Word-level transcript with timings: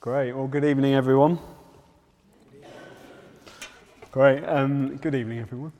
Great. 0.00 0.32
Well, 0.32 0.46
good 0.46 0.64
evening, 0.64 0.94
everyone. 0.94 1.38
Great. 4.10 4.42
Um, 4.44 4.96
good 4.96 5.14
evening, 5.14 5.40
everyone. 5.40 5.72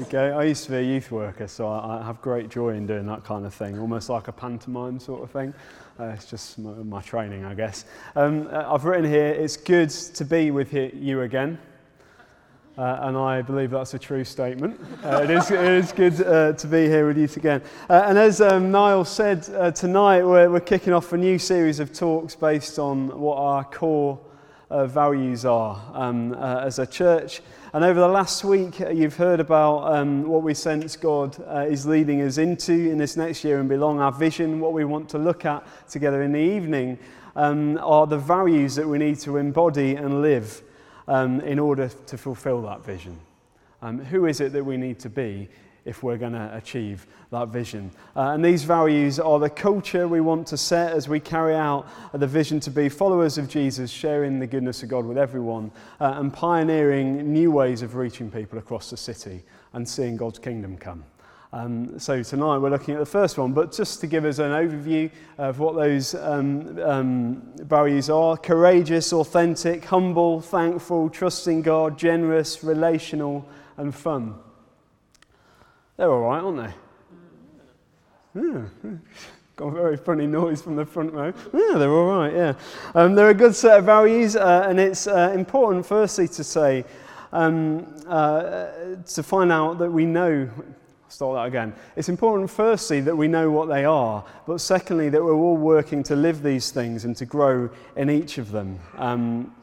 Okay. 0.00 0.32
I 0.32 0.42
used 0.42 0.64
to 0.64 0.72
be 0.72 0.78
a 0.78 0.82
youth 0.82 1.12
worker, 1.12 1.46
so 1.46 1.68
I, 1.68 2.00
I, 2.00 2.04
have 2.04 2.20
great 2.20 2.48
joy 2.48 2.70
in 2.70 2.84
doing 2.84 3.06
that 3.06 3.22
kind 3.22 3.46
of 3.46 3.54
thing, 3.54 3.78
almost 3.78 4.08
like 4.08 4.26
a 4.26 4.32
pantomime 4.32 4.98
sort 4.98 5.22
of 5.22 5.30
thing. 5.30 5.54
Uh, 6.00 6.06
it's 6.06 6.28
just 6.28 6.58
my, 6.58 6.72
my, 6.72 7.00
training, 7.00 7.44
I 7.44 7.54
guess. 7.54 7.84
Um, 8.16 8.48
uh, 8.50 8.74
I've 8.74 8.84
written 8.84 9.08
here, 9.08 9.28
it's 9.28 9.56
good 9.56 9.90
to 9.90 10.24
be 10.24 10.50
with 10.50 10.74
you 10.74 11.20
again. 11.20 11.60
Uh, 12.78 12.98
and 13.04 13.16
I 13.16 13.40
believe 13.40 13.70
that's 13.70 13.94
a 13.94 13.98
true 13.98 14.22
statement. 14.22 14.78
Uh, 15.02 15.22
it, 15.22 15.30
is, 15.30 15.50
it 15.50 15.60
is 15.60 15.92
good 15.92 16.20
uh, 16.20 16.52
to 16.52 16.66
be 16.66 16.84
here 16.88 17.06
with 17.06 17.16
you 17.16 17.24
again. 17.24 17.62
Uh, 17.88 18.04
and 18.06 18.18
as 18.18 18.42
um, 18.42 18.70
Niall 18.70 19.06
said, 19.06 19.48
uh, 19.54 19.70
tonight 19.70 20.22
we're, 20.22 20.50
we're 20.50 20.60
kicking 20.60 20.92
off 20.92 21.10
a 21.14 21.16
new 21.16 21.38
series 21.38 21.80
of 21.80 21.94
talks 21.94 22.34
based 22.34 22.78
on 22.78 23.18
what 23.18 23.38
our 23.38 23.64
core 23.64 24.20
uh, 24.68 24.86
values 24.86 25.46
are 25.46 25.82
um, 25.94 26.34
as 26.34 26.78
a 26.78 26.86
church. 26.86 27.40
And 27.72 27.82
over 27.82 27.98
the 27.98 28.08
last 28.08 28.44
week, 28.44 28.78
you've 28.78 29.16
heard 29.16 29.40
about 29.40 29.90
um, 29.94 30.24
what 30.24 30.42
we 30.42 30.52
sense 30.52 30.96
God 30.96 31.34
is 31.70 31.86
leading 31.86 32.20
us 32.20 32.36
into 32.36 32.72
in 32.72 32.98
this 32.98 33.16
next 33.16 33.42
year 33.42 33.58
and 33.58 33.70
belong, 33.70 34.00
our 34.00 34.12
vision, 34.12 34.60
what 34.60 34.74
we 34.74 34.84
want 34.84 35.08
to 35.10 35.18
look 35.18 35.46
at 35.46 35.66
together 35.88 36.22
in 36.22 36.32
the 36.32 36.38
evening, 36.38 36.98
um, 37.36 37.78
are 37.78 38.06
the 38.06 38.18
values 38.18 38.74
that 38.74 38.86
we 38.86 38.98
need 38.98 39.18
to 39.20 39.38
embody 39.38 39.94
and 39.94 40.20
live 40.20 40.62
um, 41.08 41.40
in 41.40 41.58
order 41.58 41.88
to 42.06 42.18
fulfill 42.18 42.62
that 42.62 42.84
vision. 42.84 43.18
Um, 43.82 43.98
who 44.04 44.26
is 44.26 44.40
it 44.40 44.52
that 44.52 44.64
we 44.64 44.76
need 44.76 44.98
to 45.00 45.10
be 45.10 45.48
if 45.84 46.02
we're 46.02 46.16
going 46.16 46.32
to 46.32 46.50
achieve 46.56 47.06
that 47.30 47.48
vision? 47.48 47.90
Uh, 48.16 48.32
and 48.32 48.44
these 48.44 48.64
values 48.64 49.20
are 49.20 49.38
the 49.38 49.50
culture 49.50 50.08
we 50.08 50.20
want 50.20 50.46
to 50.48 50.56
set 50.56 50.92
as 50.92 51.08
we 51.08 51.20
carry 51.20 51.54
out 51.54 51.86
the 52.12 52.26
vision 52.26 52.58
to 52.60 52.70
be 52.70 52.88
followers 52.88 53.38
of 53.38 53.48
Jesus, 53.48 53.90
sharing 53.90 54.38
the 54.38 54.46
goodness 54.46 54.82
of 54.82 54.88
God 54.88 55.04
with 55.04 55.18
everyone, 55.18 55.70
uh, 56.00 56.14
and 56.16 56.32
pioneering 56.32 57.32
new 57.32 57.50
ways 57.50 57.82
of 57.82 57.94
reaching 57.94 58.30
people 58.30 58.58
across 58.58 58.90
the 58.90 58.96
city 58.96 59.42
and 59.74 59.88
seeing 59.88 60.16
God's 60.16 60.38
kingdom 60.38 60.76
come. 60.76 61.04
Um, 61.52 61.98
so 61.98 62.22
tonight 62.24 62.58
we're 62.58 62.70
looking 62.70 62.94
at 62.94 63.00
the 63.00 63.06
first 63.06 63.38
one, 63.38 63.52
but 63.52 63.70
just 63.72 64.00
to 64.00 64.08
give 64.08 64.24
us 64.24 64.40
an 64.40 64.50
overview 64.50 65.10
of 65.38 65.60
what 65.60 65.76
those 65.76 66.14
um, 66.16 66.76
um, 66.82 67.42
values 67.58 68.10
are 68.10 68.36
courageous, 68.36 69.12
authentic, 69.12 69.84
humble, 69.84 70.40
thankful, 70.40 71.08
trusting 71.08 71.62
God, 71.62 71.96
generous, 71.96 72.64
relational, 72.64 73.46
and 73.76 73.94
fun. 73.94 74.34
They're 75.96 76.10
all 76.10 76.20
right, 76.20 76.42
aren't 76.42 76.74
they? 78.34 78.42
Yeah. 78.42 78.64
Got 79.56 79.68
a 79.68 79.70
very 79.70 79.96
funny 79.96 80.26
noise 80.26 80.60
from 80.60 80.76
the 80.76 80.84
front 80.84 81.12
row. 81.12 81.32
Yeah, 81.54 81.78
they're 81.78 81.90
all 81.90 82.18
right, 82.18 82.34
yeah. 82.34 82.54
Um, 82.94 83.14
they're 83.14 83.30
a 83.30 83.34
good 83.34 83.54
set 83.54 83.78
of 83.78 83.84
values, 83.86 84.36
uh, 84.36 84.66
and 84.68 84.78
it's 84.80 85.06
uh, 85.06 85.32
important, 85.34 85.86
firstly, 85.86 86.28
to 86.28 86.44
say, 86.44 86.84
um, 87.32 87.86
uh, 88.06 88.66
to 89.06 89.22
find 89.22 89.50
out 89.50 89.78
that 89.78 89.90
we 89.90 90.04
know 90.04 90.50
start 91.08 91.36
that 91.36 91.46
again. 91.46 91.74
It's 91.96 92.08
important, 92.08 92.50
firstly, 92.50 93.00
that 93.02 93.16
we 93.16 93.28
know 93.28 93.50
what 93.50 93.68
they 93.68 93.84
are, 93.84 94.24
but 94.46 94.60
secondly, 94.60 95.08
that 95.10 95.22
we're 95.22 95.34
all 95.34 95.56
working 95.56 96.02
to 96.04 96.16
live 96.16 96.42
these 96.42 96.70
things 96.70 97.04
and 97.04 97.16
to 97.16 97.26
grow 97.26 97.70
in 97.96 98.10
each 98.10 98.38
of 98.38 98.50
them. 98.50 98.78
Um, 98.96 99.54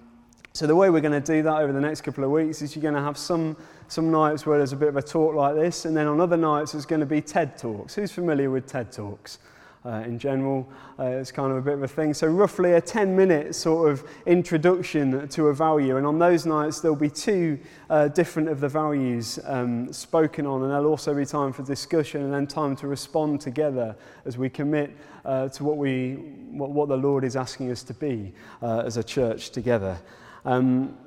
so, 0.53 0.67
the 0.67 0.75
way 0.75 0.89
we're 0.89 1.01
going 1.01 1.19
to 1.19 1.33
do 1.33 1.41
that 1.43 1.61
over 1.61 1.73
the 1.73 1.81
next 1.81 2.01
couple 2.01 2.23
of 2.23 2.29
weeks 2.29 2.61
is 2.61 2.75
you're 2.75 2.83
going 2.83 2.93
to 2.93 3.01
have 3.01 3.17
some, 3.17 3.57
some 3.87 4.11
nights 4.11 4.45
where 4.45 4.57
there's 4.57 4.71
a 4.71 4.77
bit 4.77 4.89
of 4.89 4.97
a 4.97 5.01
talk 5.01 5.33
like 5.35 5.55
this, 5.55 5.85
and 5.85 5.97
then 5.97 6.07
on 6.07 6.21
other 6.21 6.37
nights, 6.37 6.73
there's 6.73 6.85
going 6.85 6.99
to 6.99 7.05
be 7.05 7.21
TED 7.21 7.57
Talks. 7.57 7.95
Who's 7.95 8.11
familiar 8.11 8.49
with 8.49 8.67
TED 8.67 8.91
Talks? 8.91 9.39
Uh, 9.85 10.03
in 10.05 10.17
general. 10.17 10.67
Uh, 10.97 11.03
it's 11.03 11.31
kind 11.31 11.51
of 11.51 11.57
a 11.57 11.61
bit 11.61 11.73
of 11.73 11.83
a 11.83 11.87
thing. 11.87 12.13
So, 12.13 12.27
roughly 12.27 12.73
a 12.73 12.81
10 12.81 13.15
minute 13.15 13.55
sort 13.55 13.91
of 13.91 14.03
introduction 14.25 15.27
to 15.29 15.47
a 15.47 15.53
value. 15.53 15.97
And 15.97 16.05
on 16.05 16.19
those 16.19 16.45
nights, 16.45 16.79
there'll 16.79 16.95
be 16.95 17.09
two 17.09 17.59
uh, 17.89 18.07
different 18.09 18.49
of 18.49 18.59
the 18.59 18.69
values 18.69 19.39
um, 19.45 19.91
spoken 19.91 20.45
on, 20.45 20.61
and 20.61 20.71
there'll 20.71 20.87
also 20.87 21.13
be 21.13 21.25
time 21.25 21.53
for 21.53 21.63
discussion 21.63 22.23
and 22.23 22.33
then 22.33 22.47
time 22.47 22.75
to 22.77 22.87
respond 22.87 23.41
together 23.41 23.95
as 24.25 24.37
we 24.37 24.49
commit 24.49 24.95
uh, 25.25 25.49
to 25.49 25.63
what, 25.63 25.77
we, 25.77 26.13
what, 26.51 26.69
what 26.71 26.89
the 26.89 26.97
Lord 26.97 27.23
is 27.23 27.35
asking 27.35 27.71
us 27.71 27.83
to 27.83 27.93
be 27.93 28.33
uh, 28.61 28.83
as 28.85 28.97
a 28.97 29.03
church 29.03 29.51
together. 29.51 29.97
Um, 30.45 30.97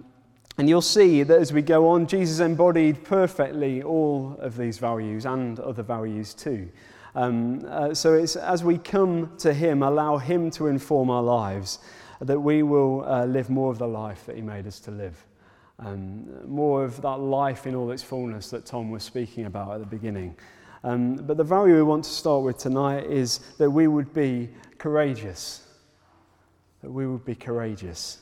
and 0.58 0.68
you'll 0.68 0.80
see 0.80 1.22
that 1.22 1.38
as 1.38 1.52
we 1.52 1.60
go 1.60 1.86
on, 1.88 2.06
Jesus 2.06 2.40
embodied 2.40 3.04
perfectly 3.04 3.82
all 3.82 4.38
of 4.40 4.56
these 4.56 4.78
values 4.78 5.26
and 5.26 5.60
other 5.60 5.82
values 5.82 6.32
too. 6.32 6.70
Um, 7.16 7.64
uh, 7.66 7.94
so 7.94 8.12
it's 8.12 8.36
as 8.36 8.62
we 8.62 8.76
come 8.76 9.32
to 9.38 9.54
Him, 9.54 9.82
allow 9.82 10.18
Him 10.18 10.50
to 10.52 10.66
inform 10.66 11.08
our 11.08 11.22
lives, 11.22 11.78
that 12.20 12.38
we 12.38 12.62
will 12.62 13.04
uh, 13.06 13.24
live 13.24 13.48
more 13.48 13.72
of 13.72 13.78
the 13.78 13.88
life 13.88 14.26
that 14.26 14.36
He 14.36 14.42
made 14.42 14.66
us 14.66 14.78
to 14.80 14.90
live. 14.90 15.24
Um, 15.78 16.46
more 16.46 16.84
of 16.84 17.00
that 17.00 17.16
life 17.16 17.66
in 17.66 17.74
all 17.74 17.90
its 17.90 18.02
fullness 18.02 18.50
that 18.50 18.66
Tom 18.66 18.90
was 18.90 19.02
speaking 19.02 19.46
about 19.46 19.72
at 19.72 19.80
the 19.80 19.86
beginning. 19.86 20.36
Um, 20.84 21.16
but 21.16 21.38
the 21.38 21.44
value 21.44 21.76
we 21.76 21.82
want 21.82 22.04
to 22.04 22.10
start 22.10 22.42
with 22.42 22.58
tonight 22.58 23.06
is 23.06 23.38
that 23.56 23.70
we 23.70 23.88
would 23.88 24.12
be 24.12 24.50
courageous. 24.76 25.66
That 26.82 26.90
we 26.90 27.06
would 27.06 27.24
be 27.24 27.34
courageous. 27.34 28.18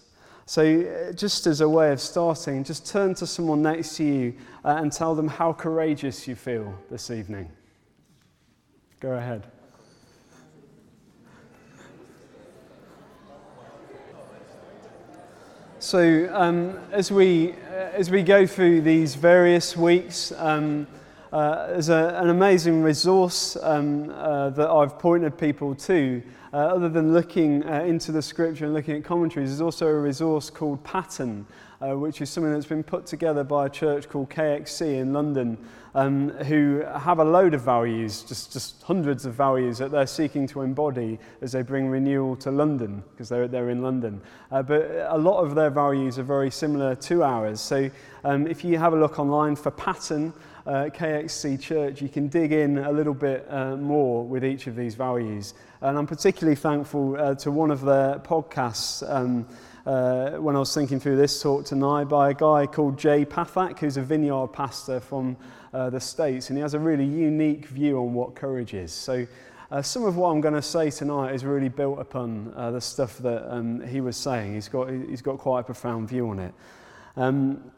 So, 0.46 0.62
uh, 0.62 1.12
just 1.12 1.48
as 1.48 1.62
a 1.62 1.68
way 1.68 1.90
of 1.90 2.00
starting, 2.00 2.62
just 2.62 2.86
turn 2.86 3.14
to 3.14 3.26
someone 3.26 3.60
next 3.60 3.96
to 3.96 4.04
you 4.04 4.34
uh, 4.64 4.76
and 4.80 4.92
tell 4.92 5.16
them 5.16 5.26
how 5.26 5.52
courageous 5.52 6.28
you 6.28 6.36
feel 6.36 6.78
this 6.90 7.10
evening. 7.10 7.50
Go 9.04 9.12
ahead. 9.12 9.42
So, 15.78 16.30
um, 16.32 16.78
as, 16.90 17.12
we, 17.12 17.52
uh, 17.52 17.90
as 17.92 18.08
we 18.10 18.22
go 18.22 18.46
through 18.46 18.80
these 18.80 19.14
various 19.14 19.76
weeks, 19.76 20.32
um, 20.38 20.86
uh, 21.34 21.66
there's 21.66 21.88
a, 21.88 22.16
an 22.22 22.30
amazing 22.30 22.80
resource 22.80 23.56
um, 23.62 24.08
uh, 24.10 24.50
that 24.50 24.70
I've 24.70 25.00
pointed 25.00 25.36
people 25.36 25.74
to. 25.74 26.22
Uh, 26.52 26.58
other 26.58 26.88
than 26.88 27.12
looking 27.12 27.64
uh, 27.64 27.82
into 27.82 28.12
the 28.12 28.22
scripture 28.22 28.66
and 28.66 28.72
looking 28.72 28.94
at 28.94 29.02
commentaries, 29.02 29.50
there's 29.50 29.60
also 29.60 29.88
a 29.88 29.94
resource 29.98 30.48
called 30.48 30.84
Pattern, 30.84 31.44
uh, 31.80 31.98
which 31.98 32.20
is 32.20 32.30
something 32.30 32.52
that's 32.52 32.66
been 32.66 32.84
put 32.84 33.04
together 33.04 33.42
by 33.42 33.66
a 33.66 33.68
church 33.68 34.08
called 34.08 34.30
KXC 34.30 35.00
in 35.00 35.12
London 35.12 35.58
um, 35.94 36.30
who 36.30 36.84
have 36.98 37.18
a 37.18 37.24
load 37.24 37.54
of 37.54 37.62
values, 37.62 38.22
just, 38.22 38.52
just 38.52 38.82
hundreds 38.82 39.26
of 39.26 39.34
values 39.34 39.78
that 39.78 39.90
they're 39.90 40.06
seeking 40.06 40.46
to 40.48 40.62
embody 40.62 41.18
as 41.40 41.52
they 41.52 41.62
bring 41.62 41.88
renewal 41.88 42.36
to 42.36 42.50
London, 42.50 43.02
because 43.10 43.28
they're, 43.28 43.46
they're 43.46 43.70
in 43.70 43.82
London. 43.82 44.20
Uh, 44.50 44.62
but 44.62 44.82
a 45.08 45.18
lot 45.18 45.40
of 45.40 45.54
their 45.54 45.70
values 45.70 46.18
are 46.18 46.24
very 46.24 46.50
similar 46.50 46.94
to 46.96 47.22
ours. 47.22 47.60
So 47.60 47.90
um, 48.24 48.46
if 48.46 48.64
you 48.64 48.78
have 48.78 48.92
a 48.92 48.96
look 48.96 49.18
online 49.18 49.54
for 49.54 49.70
Pattern, 49.70 50.32
uh, 50.66 50.88
KXC 50.94 51.60
Church, 51.60 52.00
you 52.00 52.08
can 52.08 52.28
dig 52.28 52.52
in 52.52 52.78
a 52.78 52.90
little 52.90 53.14
bit 53.14 53.46
uh, 53.50 53.76
more 53.76 54.24
with 54.24 54.44
each 54.44 54.66
of 54.66 54.76
these 54.76 54.94
values. 54.94 55.54
And 55.80 55.98
I'm 55.98 56.06
particularly 56.06 56.56
thankful 56.56 57.16
uh, 57.16 57.34
to 57.36 57.50
one 57.50 57.70
of 57.70 57.82
their 57.82 58.18
podcasts. 58.18 59.08
Um, 59.08 59.46
uh, 59.86 60.38
when 60.38 60.56
I 60.56 60.60
was 60.60 60.74
thinking 60.74 60.98
through 60.98 61.16
this 61.16 61.42
talk 61.42 61.66
tonight 61.66 62.04
by 62.04 62.30
a 62.30 62.34
guy 62.34 62.66
called 62.66 62.98
Jay 62.98 63.26
Pathak, 63.26 63.78
who's 63.78 63.98
a 63.98 64.02
vineyard 64.02 64.48
pastor 64.48 64.98
from 64.98 65.36
uh, 65.74 65.90
the 65.90 66.00
States, 66.00 66.48
and 66.48 66.56
he 66.56 66.62
has 66.62 66.72
a 66.72 66.78
really 66.78 67.04
unique 67.04 67.66
view 67.66 67.98
on 67.98 68.14
what 68.14 68.34
courage 68.34 68.72
is. 68.72 68.92
So, 68.92 69.26
uh, 69.70 69.82
some 69.82 70.04
of 70.04 70.16
what 70.16 70.28
I'm 70.28 70.40
going 70.40 70.54
to 70.54 70.62
say 70.62 70.90
tonight 70.90 71.34
is 71.34 71.44
really 71.44 71.68
built 71.68 71.98
upon 71.98 72.52
uh, 72.56 72.70
the 72.70 72.80
stuff 72.80 73.18
that 73.18 73.52
um, 73.52 73.80
he 73.86 74.00
was 74.00 74.16
saying. 74.16 74.54
He's 74.54 74.68
got, 74.68 74.88
he's 74.88 75.20
got 75.20 75.38
quite 75.38 75.60
a 75.60 75.64
profound 75.64 76.08
view 76.08 76.30
on 76.30 76.38
it. 76.38 76.54
Um, 77.16 77.70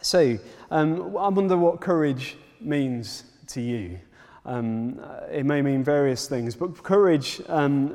so, 0.00 0.38
um, 0.70 1.16
I 1.16 1.28
wonder 1.28 1.56
what 1.56 1.80
courage 1.80 2.36
means 2.60 3.24
to 3.48 3.60
you. 3.60 3.98
Um, 4.44 5.00
it 5.30 5.44
may 5.44 5.60
mean 5.60 5.82
various 5.84 6.28
things, 6.28 6.54
but 6.54 6.82
courage 6.82 7.42
um, 7.48 7.94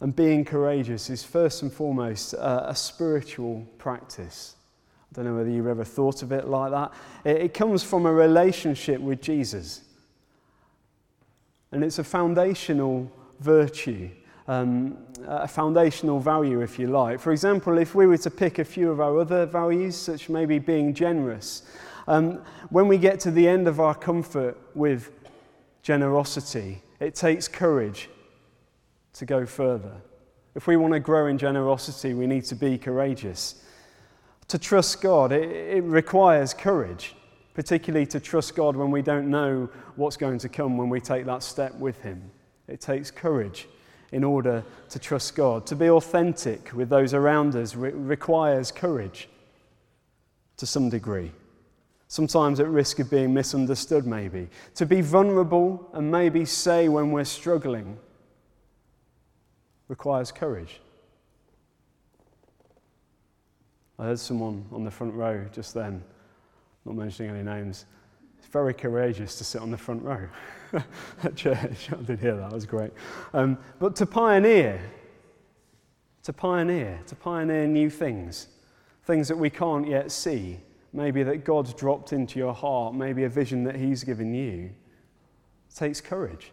and 0.00 0.14
being 0.14 0.44
courageous 0.44 1.08
is 1.08 1.24
first 1.24 1.62
and 1.62 1.72
foremost 1.72 2.34
uh, 2.34 2.64
a 2.66 2.74
spiritual 2.74 3.66
practice. 3.78 4.56
I 5.10 5.14
don't 5.16 5.24
know 5.24 5.36
whether 5.36 5.48
you've 5.50 5.66
ever 5.66 5.84
thought 5.84 6.22
of 6.22 6.32
it 6.32 6.48
like 6.48 6.72
that. 6.72 6.92
It, 7.24 7.36
it 7.42 7.54
comes 7.54 7.82
from 7.82 8.04
a 8.04 8.12
relationship 8.12 9.00
with 9.00 9.22
Jesus. 9.22 9.82
And 11.72 11.82
it's 11.82 11.98
a 11.98 12.04
foundational 12.04 13.10
virtue, 13.40 14.10
um, 14.46 14.98
a 15.26 15.48
foundational 15.48 16.20
value, 16.20 16.60
if 16.60 16.78
you 16.78 16.86
like. 16.86 17.20
For 17.20 17.32
example, 17.32 17.78
if 17.78 17.94
we 17.94 18.06
were 18.06 18.18
to 18.18 18.30
pick 18.30 18.58
a 18.58 18.64
few 18.64 18.90
of 18.90 19.00
our 19.00 19.18
other 19.18 19.46
values, 19.46 19.96
such 19.96 20.28
maybe 20.28 20.58
being 20.58 20.92
generous, 20.92 21.62
um, 22.06 22.42
when 22.68 22.86
we 22.86 22.98
get 22.98 23.20
to 23.20 23.30
the 23.30 23.48
end 23.48 23.66
of 23.66 23.80
our 23.80 23.94
comfort 23.94 24.58
with 24.74 25.10
generosity, 25.82 26.82
it 27.00 27.14
takes 27.14 27.48
courage 27.48 28.10
to 29.14 29.24
go 29.24 29.46
further. 29.46 29.92
If 30.54 30.66
we 30.66 30.76
want 30.76 30.92
to 30.92 31.00
grow 31.00 31.26
in 31.26 31.38
generosity, 31.38 32.14
we 32.14 32.26
need 32.26 32.44
to 32.44 32.54
be 32.54 32.76
courageous. 32.78 33.62
To 34.48 34.58
trust 34.58 35.00
God, 35.00 35.32
it, 35.32 35.50
it 35.50 35.84
requires 35.84 36.52
courage, 36.52 37.16
particularly 37.54 38.06
to 38.06 38.20
trust 38.20 38.54
God 38.54 38.76
when 38.76 38.90
we 38.90 39.00
don't 39.00 39.30
know 39.30 39.70
what's 39.96 40.16
going 40.16 40.38
to 40.40 40.48
come 40.48 40.76
when 40.76 40.90
we 40.90 41.00
take 41.00 41.24
that 41.24 41.42
step 41.42 41.74
with 41.76 42.00
Him. 42.02 42.30
It 42.68 42.80
takes 42.80 43.10
courage 43.10 43.66
in 44.14 44.22
order 44.22 44.64
to 44.88 44.98
trust 45.00 45.34
God. 45.34 45.66
To 45.66 45.74
be 45.74 45.90
authentic 45.90 46.72
with 46.72 46.88
those 46.88 47.14
around 47.14 47.56
us 47.56 47.74
re- 47.74 47.90
requires 47.90 48.70
courage 48.70 49.28
to 50.56 50.66
some 50.66 50.88
degree. 50.88 51.32
Sometimes 52.06 52.60
at 52.60 52.68
risk 52.68 53.00
of 53.00 53.10
being 53.10 53.34
misunderstood, 53.34 54.06
maybe. 54.06 54.48
To 54.76 54.86
be 54.86 55.00
vulnerable 55.00 55.90
and 55.92 56.12
maybe 56.12 56.44
say 56.44 56.88
when 56.88 57.10
we're 57.10 57.24
struggling 57.24 57.98
requires 59.88 60.30
courage. 60.30 60.80
I 63.98 64.04
heard 64.04 64.20
someone 64.20 64.64
on 64.70 64.84
the 64.84 64.92
front 64.92 65.14
row 65.14 65.44
just 65.52 65.74
then, 65.74 66.04
not 66.84 66.94
mentioning 66.94 67.32
any 67.32 67.42
names. 67.42 67.84
Very 68.54 68.72
courageous 68.72 69.34
to 69.38 69.42
sit 69.42 69.60
on 69.60 69.72
the 69.72 69.76
front 69.76 70.04
row 70.04 70.28
at 71.24 71.34
church. 71.34 71.88
I 71.92 71.96
did 72.02 72.20
hear 72.20 72.36
that, 72.36 72.50
that 72.50 72.52
was 72.52 72.66
great. 72.66 72.92
Um, 73.32 73.58
but 73.80 73.96
to 73.96 74.06
pioneer, 74.06 74.80
to 76.22 76.32
pioneer, 76.32 77.00
to 77.08 77.16
pioneer 77.16 77.66
new 77.66 77.90
things, 77.90 78.46
things 79.06 79.26
that 79.26 79.36
we 79.36 79.50
can't 79.50 79.88
yet 79.88 80.12
see, 80.12 80.60
maybe 80.92 81.24
that 81.24 81.44
God's 81.44 81.74
dropped 81.74 82.12
into 82.12 82.38
your 82.38 82.54
heart, 82.54 82.94
maybe 82.94 83.24
a 83.24 83.28
vision 83.28 83.64
that 83.64 83.74
He's 83.74 84.04
given 84.04 84.32
you, 84.32 84.70
takes 85.74 86.00
courage. 86.00 86.52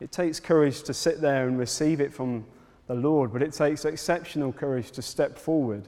It 0.00 0.10
takes 0.10 0.40
courage 0.40 0.82
to 0.82 0.92
sit 0.92 1.20
there 1.20 1.46
and 1.46 1.56
receive 1.56 2.00
it 2.00 2.12
from 2.12 2.44
the 2.88 2.96
Lord, 2.96 3.32
but 3.32 3.44
it 3.44 3.52
takes 3.52 3.84
exceptional 3.84 4.52
courage 4.52 4.90
to 4.90 5.02
step 5.02 5.38
forward 5.38 5.86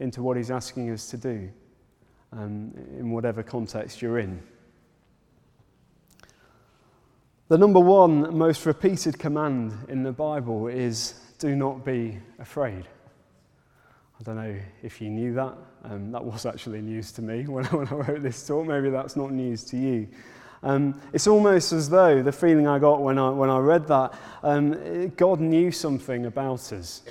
into 0.00 0.22
what 0.22 0.36
He's 0.36 0.50
asking 0.50 0.90
us 0.90 1.08
to 1.08 1.16
do 1.16 1.50
um, 2.32 2.72
in 2.98 3.10
whatever 3.10 3.42
context 3.42 4.02
you're 4.02 4.18
in. 4.18 4.42
The 7.48 7.56
number 7.56 7.80
one 7.80 8.36
most 8.36 8.66
repeated 8.66 9.18
command 9.18 9.72
in 9.88 10.02
the 10.02 10.12
Bible 10.12 10.66
is 10.66 11.14
do 11.38 11.56
not 11.56 11.84
be 11.84 12.18
afraid. 12.38 12.84
I 14.20 14.22
don't 14.24 14.36
know 14.36 14.56
if 14.82 15.00
you 15.00 15.08
knew 15.08 15.32
that. 15.34 15.54
Um, 15.84 16.10
that 16.10 16.24
was 16.24 16.44
actually 16.44 16.82
news 16.82 17.12
to 17.12 17.22
me 17.22 17.46
when 17.46 17.64
I, 17.66 17.76
when 17.76 17.88
I 17.88 17.94
wrote 17.94 18.22
this 18.22 18.46
talk. 18.46 18.66
Maybe 18.66 18.90
that's 18.90 19.16
not 19.16 19.32
news 19.32 19.64
to 19.64 19.76
you. 19.76 20.08
Um, 20.62 21.00
it's 21.12 21.28
almost 21.28 21.72
as 21.72 21.88
though 21.88 22.22
the 22.22 22.32
feeling 22.32 22.66
I 22.66 22.80
got 22.80 23.00
when 23.00 23.18
I, 23.18 23.30
when 23.30 23.48
I 23.48 23.58
read 23.58 23.86
that, 23.86 24.12
um, 24.42 25.08
God 25.10 25.40
knew 25.40 25.70
something 25.70 26.26
about 26.26 26.72
us. 26.72 27.02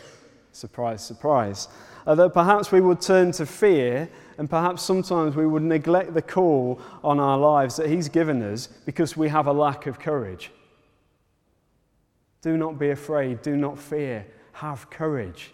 Surprise, 0.51 1.03
surprise. 1.03 1.69
Uh, 2.05 2.13
that 2.15 2.33
perhaps 2.33 2.71
we 2.71 2.81
would 2.81 2.99
turn 2.99 3.31
to 3.33 3.45
fear, 3.45 4.09
and 4.37 4.49
perhaps 4.49 4.83
sometimes 4.83 5.35
we 5.35 5.47
would 5.47 5.63
neglect 5.63 6.13
the 6.13 6.21
call 6.21 6.79
on 7.03 7.19
our 7.19 7.37
lives 7.37 7.75
that 7.77 7.89
He's 7.89 8.09
given 8.09 8.41
us 8.43 8.67
because 8.67 9.17
we 9.17 9.29
have 9.29 9.47
a 9.47 9.53
lack 9.53 9.87
of 9.87 9.99
courage. 9.99 10.51
Do 12.41 12.55
not 12.55 12.77
be 12.77 12.91
afraid, 12.91 13.41
do 13.41 13.57
not 13.57 13.79
fear, 13.79 14.25
have 14.53 14.89
courage. 14.89 15.51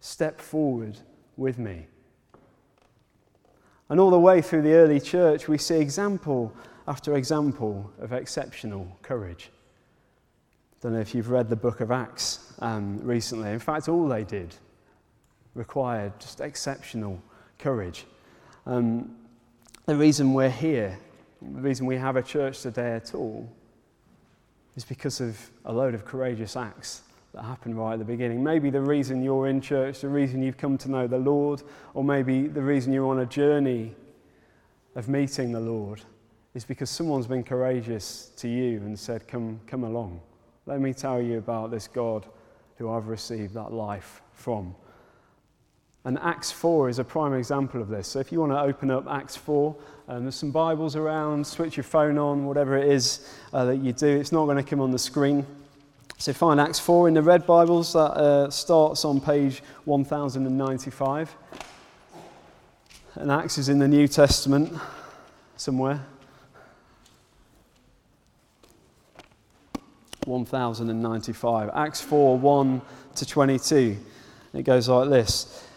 Step 0.00 0.40
forward 0.40 0.98
with 1.36 1.58
me. 1.58 1.86
And 3.88 3.98
all 3.98 4.10
the 4.10 4.18
way 4.18 4.42
through 4.42 4.62
the 4.62 4.74
early 4.74 5.00
church, 5.00 5.48
we 5.48 5.56
see 5.56 5.76
example 5.76 6.52
after 6.86 7.16
example 7.16 7.90
of 7.98 8.12
exceptional 8.12 8.86
courage. 9.02 9.50
I 10.72 10.76
don't 10.82 10.92
know 10.92 11.00
if 11.00 11.14
you've 11.14 11.30
read 11.30 11.48
the 11.48 11.56
book 11.56 11.80
of 11.80 11.90
Acts 11.90 12.52
um, 12.60 12.98
recently. 13.02 13.50
In 13.50 13.58
fact, 13.58 13.88
all 13.88 14.06
they 14.06 14.24
did 14.24 14.54
required 15.54 16.12
just 16.20 16.40
exceptional 16.40 17.20
courage. 17.58 18.04
Um, 18.68 19.16
the 19.86 19.96
reason 19.96 20.34
we're 20.34 20.50
here, 20.50 20.98
the 21.40 21.62
reason 21.62 21.86
we 21.86 21.96
have 21.96 22.16
a 22.16 22.22
church 22.22 22.60
today 22.60 22.92
at 22.92 23.14
all, 23.14 23.50
is 24.76 24.84
because 24.84 25.22
of 25.22 25.50
a 25.64 25.72
load 25.72 25.94
of 25.94 26.04
courageous 26.04 26.54
acts 26.54 27.00
that 27.32 27.44
happened 27.44 27.78
right 27.78 27.94
at 27.94 27.98
the 27.98 28.04
beginning. 28.04 28.44
Maybe 28.44 28.68
the 28.68 28.82
reason 28.82 29.22
you're 29.22 29.46
in 29.46 29.62
church, 29.62 30.02
the 30.02 30.08
reason 30.08 30.42
you've 30.42 30.58
come 30.58 30.76
to 30.78 30.90
know 30.90 31.06
the 31.06 31.16
Lord, 31.16 31.62
or 31.94 32.04
maybe 32.04 32.46
the 32.46 32.60
reason 32.60 32.92
you're 32.92 33.08
on 33.08 33.20
a 33.20 33.26
journey 33.26 33.96
of 34.94 35.08
meeting 35.08 35.50
the 35.50 35.60
Lord 35.60 36.02
is 36.52 36.66
because 36.66 36.90
someone's 36.90 37.26
been 37.26 37.44
courageous 37.44 38.32
to 38.36 38.48
you 38.48 38.80
and 38.80 38.98
said, 38.98 39.26
Come, 39.26 39.60
come 39.66 39.84
along. 39.84 40.20
Let 40.66 40.82
me 40.82 40.92
tell 40.92 41.22
you 41.22 41.38
about 41.38 41.70
this 41.70 41.88
God 41.88 42.26
who 42.76 42.90
I've 42.90 43.08
received 43.08 43.54
that 43.54 43.72
life 43.72 44.20
from. 44.34 44.74
And 46.08 46.18
Acts 46.20 46.50
4 46.50 46.88
is 46.88 46.98
a 46.98 47.04
prime 47.04 47.34
example 47.34 47.82
of 47.82 47.88
this. 47.88 48.08
So 48.08 48.18
if 48.18 48.32
you 48.32 48.40
want 48.40 48.52
to 48.52 48.60
open 48.62 48.90
up 48.90 49.06
Acts 49.10 49.36
4, 49.36 49.76
um, 50.08 50.22
there's 50.22 50.36
some 50.36 50.50
Bibles 50.50 50.96
around, 50.96 51.46
switch 51.46 51.76
your 51.76 51.84
phone 51.84 52.16
on, 52.16 52.46
whatever 52.46 52.78
it 52.78 52.88
is 52.88 53.30
uh, 53.52 53.66
that 53.66 53.76
you 53.76 53.92
do. 53.92 54.06
It's 54.06 54.32
not 54.32 54.46
going 54.46 54.56
to 54.56 54.62
come 54.62 54.80
on 54.80 54.90
the 54.90 54.98
screen. 54.98 55.44
So 56.16 56.32
find 56.32 56.58
Acts 56.62 56.80
4 56.80 57.08
in 57.08 57.12
the 57.12 57.20
red 57.20 57.46
Bibles. 57.46 57.92
That 57.92 58.12
uh, 58.12 58.48
starts 58.48 59.04
on 59.04 59.20
page 59.20 59.62
1095. 59.84 61.36
And 63.16 63.30
Acts 63.30 63.58
is 63.58 63.68
in 63.68 63.78
the 63.78 63.86
New 63.86 64.08
Testament 64.08 64.72
somewhere. 65.58 66.06
1095. 70.24 71.70
Acts 71.74 72.00
4 72.00 72.38
1 72.38 72.82
to 73.16 73.26
22. 73.26 73.98
It 74.54 74.62
goes 74.62 74.88
like 74.88 75.10
this. 75.10 75.67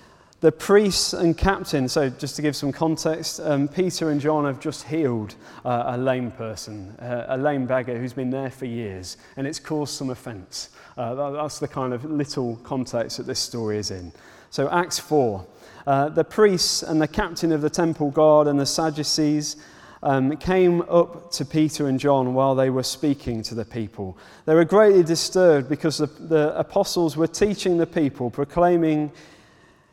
The 0.41 0.51
priests 0.51 1.13
and 1.13 1.37
captain, 1.37 1.87
so 1.87 2.09
just 2.09 2.35
to 2.37 2.41
give 2.41 2.55
some 2.55 2.71
context, 2.71 3.39
um, 3.39 3.67
Peter 3.67 4.09
and 4.09 4.19
John 4.19 4.43
have 4.45 4.59
just 4.59 4.87
healed 4.87 5.35
uh, 5.63 5.83
a 5.85 5.97
lame 5.99 6.31
person, 6.31 6.95
uh, 6.97 7.25
a 7.27 7.37
lame 7.37 7.67
beggar 7.67 7.95
who's 7.95 8.13
been 8.13 8.31
there 8.31 8.49
for 8.49 8.65
years, 8.65 9.17
and 9.37 9.45
it's 9.45 9.59
caused 9.59 9.93
some 9.93 10.09
offence. 10.09 10.69
Uh, 10.97 11.13
that, 11.13 11.29
that's 11.33 11.59
the 11.59 11.67
kind 11.67 11.93
of 11.93 12.05
little 12.05 12.55
context 12.63 13.17
that 13.17 13.27
this 13.27 13.39
story 13.39 13.77
is 13.77 13.91
in. 13.91 14.11
So, 14.49 14.67
Acts 14.71 14.97
4. 14.97 15.45
Uh, 15.85 16.09
the 16.09 16.23
priests 16.23 16.81
and 16.81 16.99
the 16.99 17.07
captain 17.07 17.51
of 17.51 17.61
the 17.61 17.69
temple 17.69 18.09
guard 18.09 18.47
and 18.47 18.59
the 18.59 18.65
Sadducees 18.65 19.57
um, 20.01 20.35
came 20.37 20.81
up 20.89 21.29
to 21.33 21.45
Peter 21.45 21.87
and 21.87 21.99
John 21.99 22.33
while 22.33 22.55
they 22.55 22.71
were 22.71 22.81
speaking 22.81 23.43
to 23.43 23.53
the 23.53 23.65
people. 23.65 24.17
They 24.45 24.55
were 24.55 24.65
greatly 24.65 25.03
disturbed 25.03 25.69
because 25.69 25.99
the, 25.99 26.07
the 26.07 26.57
apostles 26.57 27.15
were 27.15 27.27
teaching 27.27 27.77
the 27.77 27.85
people, 27.85 28.31
proclaiming 28.31 29.11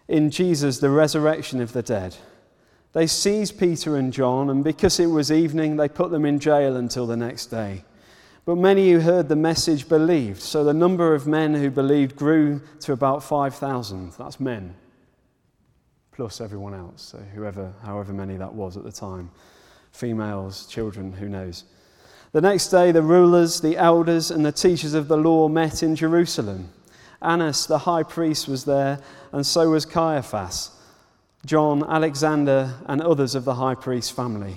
in 0.08 0.30
Jesus 0.30 0.78
the 0.78 0.90
resurrection 0.90 1.60
of 1.60 1.72
the 1.72 1.82
dead. 1.82 2.16
They 2.94 3.06
seized 3.06 3.58
Peter 3.58 3.96
and 3.96 4.12
John, 4.12 4.50
and 4.50 4.64
because 4.64 4.98
it 4.98 5.06
was 5.06 5.30
evening, 5.30 5.76
they 5.76 5.88
put 5.88 6.10
them 6.10 6.24
in 6.24 6.40
jail 6.40 6.76
until 6.76 7.06
the 7.06 7.16
next 7.16 7.46
day. 7.46 7.84
But 8.46 8.56
many 8.56 8.90
who 8.90 9.00
heard 9.00 9.28
the 9.28 9.36
message 9.36 9.88
believed, 9.88 10.40
so 10.40 10.64
the 10.64 10.72
number 10.72 11.14
of 11.14 11.26
men 11.26 11.54
who 11.54 11.70
believed 11.70 12.16
grew 12.16 12.62
to 12.80 12.92
about 12.92 13.22
5,000. 13.22 14.12
That's 14.12 14.40
men, 14.40 14.74
plus 16.12 16.40
everyone 16.40 16.72
else, 16.72 17.02
so 17.02 17.18
whoever, 17.18 17.74
however 17.84 18.14
many 18.14 18.38
that 18.38 18.54
was 18.54 18.78
at 18.78 18.84
the 18.84 18.92
time 18.92 19.30
females, 19.92 20.66
children, 20.66 21.12
who 21.12 21.28
knows. 21.28 21.64
The 22.32 22.40
next 22.40 22.68
day, 22.68 22.92
the 22.92 23.02
rulers, 23.02 23.60
the 23.60 23.76
elders, 23.76 24.30
and 24.30 24.44
the 24.44 24.52
teachers 24.52 24.94
of 24.94 25.08
the 25.08 25.16
law 25.16 25.48
met 25.48 25.82
in 25.82 25.96
Jerusalem. 25.96 26.70
Annas, 27.20 27.66
the 27.66 27.78
high 27.78 28.02
priest, 28.02 28.48
was 28.48 28.64
there, 28.64 29.00
and 29.32 29.44
so 29.44 29.70
was 29.70 29.84
Caiaphas, 29.84 30.70
John, 31.44 31.82
Alexander, 31.84 32.74
and 32.86 33.00
others 33.00 33.34
of 33.34 33.44
the 33.44 33.54
high 33.54 33.74
priest's 33.74 34.10
family. 34.10 34.56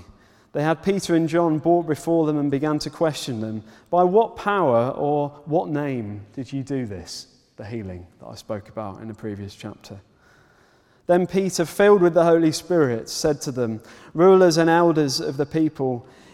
They 0.53 0.63
had 0.63 0.83
Peter 0.83 1.15
and 1.15 1.29
John 1.29 1.59
brought 1.59 1.87
before 1.87 2.25
them 2.25 2.37
and 2.37 2.51
began 2.51 2.77
to 2.79 2.89
question 2.89 3.39
them 3.39 3.63
By 3.89 4.03
what 4.03 4.35
power 4.35 4.89
or 4.89 5.29
what 5.45 5.69
name 5.69 6.25
did 6.33 6.51
you 6.51 6.63
do 6.63 6.85
this? 6.85 7.27
The 7.55 7.65
healing 7.65 8.05
that 8.19 8.27
I 8.27 8.35
spoke 8.35 8.67
about 8.69 9.01
in 9.01 9.07
the 9.07 9.13
previous 9.13 9.55
chapter. 9.55 9.99
Then 11.07 11.27
Peter, 11.27 11.65
filled 11.65 12.01
with 12.01 12.13
the 12.13 12.23
Holy 12.23 12.51
Spirit, 12.51 13.09
said 13.09 13.41
to 13.41 13.51
them, 13.51 13.81
Rulers 14.13 14.57
and 14.57 14.69
elders 14.69 15.19
of 15.19 15.37
the 15.37 15.45
people, 15.45 16.05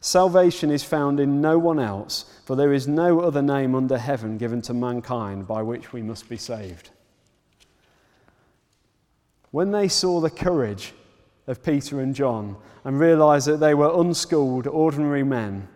Salvation 0.00 0.70
is 0.70 0.84
found 0.84 1.18
in 1.18 1.40
no 1.40 1.58
one 1.58 1.80
else, 1.80 2.24
for 2.44 2.54
there 2.54 2.72
is 2.72 2.86
no 2.86 3.20
other 3.20 3.42
name 3.42 3.74
under 3.74 3.98
heaven 3.98 4.38
given 4.38 4.62
to 4.62 4.74
mankind 4.74 5.46
by 5.46 5.62
which 5.62 5.92
we 5.92 6.02
must 6.02 6.28
be 6.28 6.36
saved. 6.36 6.90
When 9.50 9.72
they 9.72 9.88
saw 9.88 10.20
the 10.20 10.30
courage 10.30 10.92
of 11.46 11.64
Peter 11.64 12.00
and 12.00 12.14
John 12.14 12.56
and 12.84 13.00
realized 13.00 13.48
that 13.48 13.60
they 13.60 13.74
were 13.74 14.00
unschooled, 14.00 14.66
ordinary 14.66 15.24
men, 15.24 15.68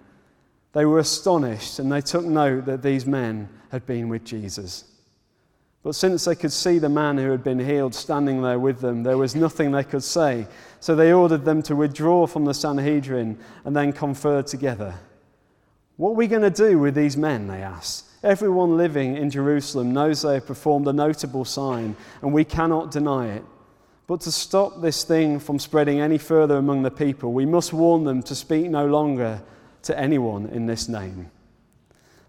they 0.73 0.85
were 0.85 0.99
astonished 0.99 1.79
and 1.79 1.91
they 1.91 2.01
took 2.01 2.25
note 2.25 2.67
that 2.67 2.83
these 2.83 3.07
men 3.07 3.49
had 3.71 3.87
been 3.87 4.09
with 4.09 4.25
Jesus. 4.25 4.85
But 5.83 5.97
since 5.97 6.25
they 6.25 6.37
could 6.37 6.53
see 6.53 6.79
the 6.79 6.89
man 6.89 7.19
who 7.19 7.31
had 7.31 7.43
been 7.43 7.59
healed 7.59 7.95
standing 7.95 8.41
there 8.41 8.59
with 8.59 8.81
them, 8.81 9.03
there 9.03 9.19
was 9.19 9.35
nothing 9.35 9.73
they 9.73 9.83
could 9.83 10.05
say. 10.05 10.47
So 10.79 10.95
they 10.95 11.13
ordered 11.13 11.45
them 11.45 11.61
to 11.63 11.75
withdraw 11.75 12.27
from 12.27 12.45
the 12.45 12.55
Sanhedrin 12.55 13.37
and 13.65 13.75
then 13.75 13.93
confer 13.93 14.43
together. 14.43 14.95
What 15.97 16.11
are 16.11 16.15
we 16.15 16.29
going 16.29 16.43
to 16.43 16.51
do 16.51 16.79
with 16.79 16.95
these 16.95 17.17
men? 17.17 17.49
They 17.49 17.63
asked. 17.63 18.07
Everyone 18.23 18.77
living 18.77 19.17
in 19.17 19.31
Jerusalem 19.31 19.93
knows 19.93 20.23
they 20.23 20.35
have 20.35 20.47
performed 20.47 20.87
a 20.87 20.93
notable 20.93 21.45
sign, 21.45 21.97
and 22.21 22.33
we 22.33 22.45
cannot 22.45 22.93
deny 22.93 23.31
it. 23.31 23.45
But 24.07 24.21
to 24.23 24.33
stop 24.33 24.81
this 24.81 25.03
thing 25.03 25.41
from 25.41 25.59
spreading 25.59 26.01
any 26.01 26.19
further 26.19 26.57
among 26.57 26.83
the 26.83 26.91
people, 26.91 27.33
we 27.33 27.47
must 27.47 27.73
warn 27.73 28.05
them 28.05 28.23
to 28.25 28.35
speak 28.37 28.71
no 28.71 28.87
longer 28.87 29.43
to 29.83 29.99
anyone 29.99 30.47
in 30.47 30.67
this 30.67 30.89
name. 30.89 31.31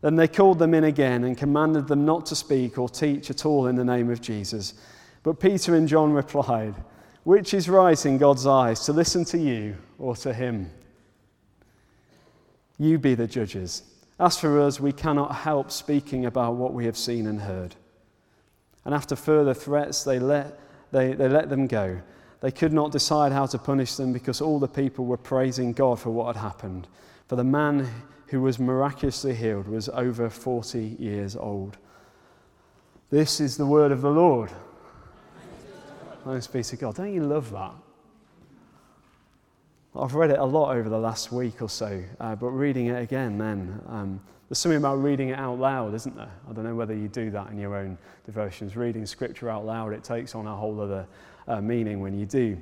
Then 0.03 0.17
they 0.17 0.27
called 0.27 0.59
them 0.59 0.73
in 0.73 0.83
again 0.83 1.23
and 1.23 1.37
commanded 1.37 1.87
them 1.87 2.03
not 2.03 2.25
to 2.25 2.35
speak 2.35 2.77
or 2.77 2.89
teach 2.89 3.29
at 3.29 3.45
all 3.45 3.67
in 3.67 3.77
the 3.77 3.85
name 3.85 4.09
of 4.09 4.19
Jesus. 4.19 4.73
But 5.23 5.39
Peter 5.39 5.75
and 5.75 5.87
John 5.87 6.11
replied, 6.11 6.75
Which 7.23 7.53
is 7.53 7.69
right 7.69 8.05
in 8.05 8.17
God's 8.17 8.45
eyes, 8.45 8.81
to 8.81 8.91
listen 8.91 9.23
to 9.23 9.37
you 9.37 9.77
or 9.97 10.13
to 10.17 10.33
him? 10.33 10.69
You 12.77 12.99
be 12.99 13.15
the 13.15 13.27
judges. 13.27 13.83
As 14.19 14.37
for 14.37 14.59
us, 14.59 14.77
we 14.77 14.91
cannot 14.91 15.35
help 15.35 15.71
speaking 15.71 16.25
about 16.25 16.55
what 16.55 16.73
we 16.73 16.83
have 16.83 16.97
seen 16.97 17.25
and 17.25 17.39
heard. 17.39 17.73
And 18.83 18.93
after 18.93 19.15
further 19.15 19.53
threats, 19.53 20.03
they 20.03 20.19
let, 20.19 20.59
they, 20.91 21.13
they 21.13 21.29
let 21.29 21.49
them 21.49 21.65
go. 21.65 22.01
They 22.41 22.51
could 22.51 22.73
not 22.73 22.91
decide 22.91 23.31
how 23.31 23.45
to 23.45 23.57
punish 23.57 23.95
them 23.95 24.11
because 24.11 24.41
all 24.41 24.59
the 24.59 24.67
people 24.67 25.05
were 25.05 25.15
praising 25.15 25.71
God 25.71 25.97
for 25.97 26.09
what 26.09 26.35
had 26.35 26.41
happened. 26.41 26.89
For 27.29 27.37
the 27.37 27.45
man 27.45 27.89
who 28.33 28.41
was 28.41 28.57
miraculously 28.57 29.35
healed 29.35 29.67
was 29.67 29.89
over 29.89 30.27
40 30.27 30.97
years 30.97 31.35
old. 31.35 31.77
This 33.11 33.39
is 33.39 33.57
the 33.57 33.65
word 33.67 33.91
of 33.91 34.01
the 34.01 34.09
Lord. 34.09 34.49
Thanks 36.25 36.47
be 36.47 36.63
to 36.63 36.75
God. 36.75 36.95
Don't 36.95 37.13
you 37.13 37.21
love 37.21 37.51
that? 37.51 37.73
I've 39.95 40.15
read 40.15 40.31
it 40.31 40.39
a 40.39 40.43
lot 40.43 40.75
over 40.75 40.89
the 40.89 40.97
last 40.97 41.31
week 41.31 41.61
or 41.61 41.69
so, 41.69 42.03
uh, 42.19 42.33
but 42.33 42.47
reading 42.47 42.87
it 42.87 42.99
again 43.03 43.37
then, 43.37 43.79
um, 43.87 44.19
there's 44.49 44.57
something 44.57 44.79
about 44.79 44.95
reading 44.95 45.29
it 45.29 45.37
out 45.37 45.59
loud, 45.59 45.93
isn't 45.93 46.15
there? 46.15 46.31
I 46.49 46.53
don't 46.53 46.63
know 46.63 46.73
whether 46.73 46.95
you 46.95 47.09
do 47.09 47.29
that 47.29 47.51
in 47.51 47.59
your 47.59 47.75
own 47.75 47.99
devotions. 48.25 48.75
Reading 48.75 49.05
scripture 49.05 49.47
out 49.47 49.63
loud, 49.63 49.93
it 49.93 50.03
takes 50.03 50.33
on 50.33 50.47
a 50.47 50.55
whole 50.55 50.81
other 50.81 51.05
uh, 51.47 51.61
meaning 51.61 51.99
when 51.99 52.17
you 52.17 52.25
do. 52.25 52.59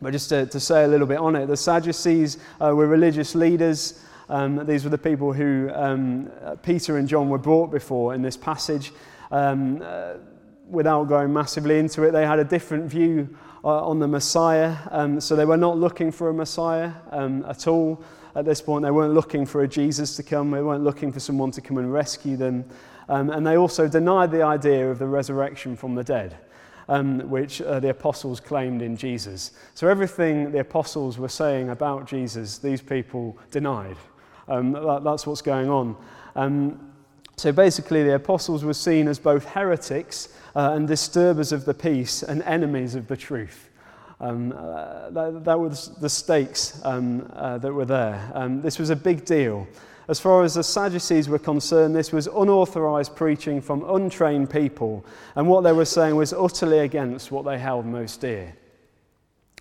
But 0.00 0.12
just 0.12 0.28
to, 0.28 0.46
to, 0.46 0.60
say 0.60 0.84
a 0.84 0.88
little 0.88 1.08
bit 1.08 1.18
on 1.18 1.34
it, 1.34 1.46
the 1.46 1.56
Sadducees 1.56 2.38
uh, 2.60 2.72
were 2.72 2.86
religious 2.86 3.34
leaders. 3.34 4.00
Um, 4.32 4.64
these 4.64 4.82
were 4.82 4.88
the 4.88 4.96
people 4.96 5.34
who 5.34 5.70
um, 5.74 6.30
Peter 6.62 6.96
and 6.96 7.06
John 7.06 7.28
were 7.28 7.36
brought 7.36 7.70
before 7.70 8.14
in 8.14 8.22
this 8.22 8.34
passage. 8.34 8.90
Um, 9.30 9.82
uh, 9.82 10.14
without 10.70 11.04
going 11.04 11.30
massively 11.30 11.78
into 11.78 12.04
it, 12.04 12.12
they 12.12 12.24
had 12.24 12.38
a 12.38 12.44
different 12.44 12.86
view 12.86 13.36
uh, 13.62 13.86
on 13.86 13.98
the 13.98 14.08
Messiah. 14.08 14.74
Um, 14.90 15.20
so 15.20 15.36
they 15.36 15.44
were 15.44 15.58
not 15.58 15.76
looking 15.76 16.10
for 16.10 16.30
a 16.30 16.34
Messiah 16.34 16.92
um, 17.10 17.44
at 17.46 17.66
all 17.66 18.02
at 18.34 18.46
this 18.46 18.62
point. 18.62 18.84
They 18.84 18.90
weren't 18.90 19.12
looking 19.12 19.44
for 19.44 19.64
a 19.64 19.68
Jesus 19.68 20.16
to 20.16 20.22
come, 20.22 20.50
they 20.50 20.62
weren't 20.62 20.82
looking 20.82 21.12
for 21.12 21.20
someone 21.20 21.50
to 21.50 21.60
come 21.60 21.76
and 21.76 21.92
rescue 21.92 22.38
them. 22.38 22.64
Um, 23.10 23.28
and 23.28 23.46
they 23.46 23.58
also 23.58 23.86
denied 23.86 24.30
the 24.30 24.42
idea 24.42 24.90
of 24.90 24.98
the 24.98 25.06
resurrection 25.08 25.76
from 25.76 25.94
the 25.94 26.04
dead. 26.04 26.38
Um, 26.88 27.30
which 27.30 27.62
uh, 27.62 27.78
the 27.78 27.90
apostles 27.90 28.40
claimed 28.40 28.82
in 28.82 28.96
Jesus. 28.96 29.52
So, 29.72 29.86
everything 29.86 30.50
the 30.50 30.58
apostles 30.58 31.16
were 31.16 31.28
saying 31.28 31.68
about 31.68 32.08
Jesus, 32.08 32.58
these 32.58 32.82
people 32.82 33.38
denied. 33.52 33.96
Um, 34.48 34.72
that, 34.72 35.02
that's 35.04 35.26
what's 35.26 35.42
going 35.42 35.70
on. 35.70 35.96
Um, 36.34 36.92
so 37.36 37.52
basically, 37.52 38.02
the 38.02 38.14
apostles 38.14 38.64
were 38.64 38.74
seen 38.74 39.08
as 39.08 39.18
both 39.18 39.44
heretics 39.44 40.28
uh, 40.54 40.72
and 40.74 40.86
disturbers 40.86 41.52
of 41.52 41.64
the 41.64 41.74
peace 41.74 42.22
and 42.22 42.42
enemies 42.42 42.94
of 42.94 43.08
the 43.08 43.16
truth. 43.16 43.70
Um, 44.20 44.52
uh, 44.52 45.10
that, 45.10 45.44
that, 45.44 45.58
was 45.58 45.88
the 45.96 46.08
stakes 46.08 46.80
um, 46.84 47.28
uh, 47.32 47.58
that 47.58 47.72
were 47.72 47.84
there. 47.84 48.30
Um, 48.34 48.62
this 48.62 48.78
was 48.78 48.90
a 48.90 48.96
big 48.96 49.24
deal. 49.24 49.66
As 50.08 50.20
far 50.20 50.44
as 50.44 50.54
the 50.54 50.62
Sadducees 50.62 51.28
were 51.28 51.38
concerned, 51.38 51.94
this 51.96 52.12
was 52.12 52.28
unauthorized 52.28 53.16
preaching 53.16 53.60
from 53.60 53.82
untrained 53.88 54.50
people, 54.50 55.04
and 55.34 55.48
what 55.48 55.62
they 55.62 55.72
were 55.72 55.84
saying 55.84 56.14
was 56.14 56.32
utterly 56.32 56.80
against 56.80 57.32
what 57.32 57.44
they 57.44 57.58
held 57.58 57.86
most 57.86 58.20
dear. 58.20 58.54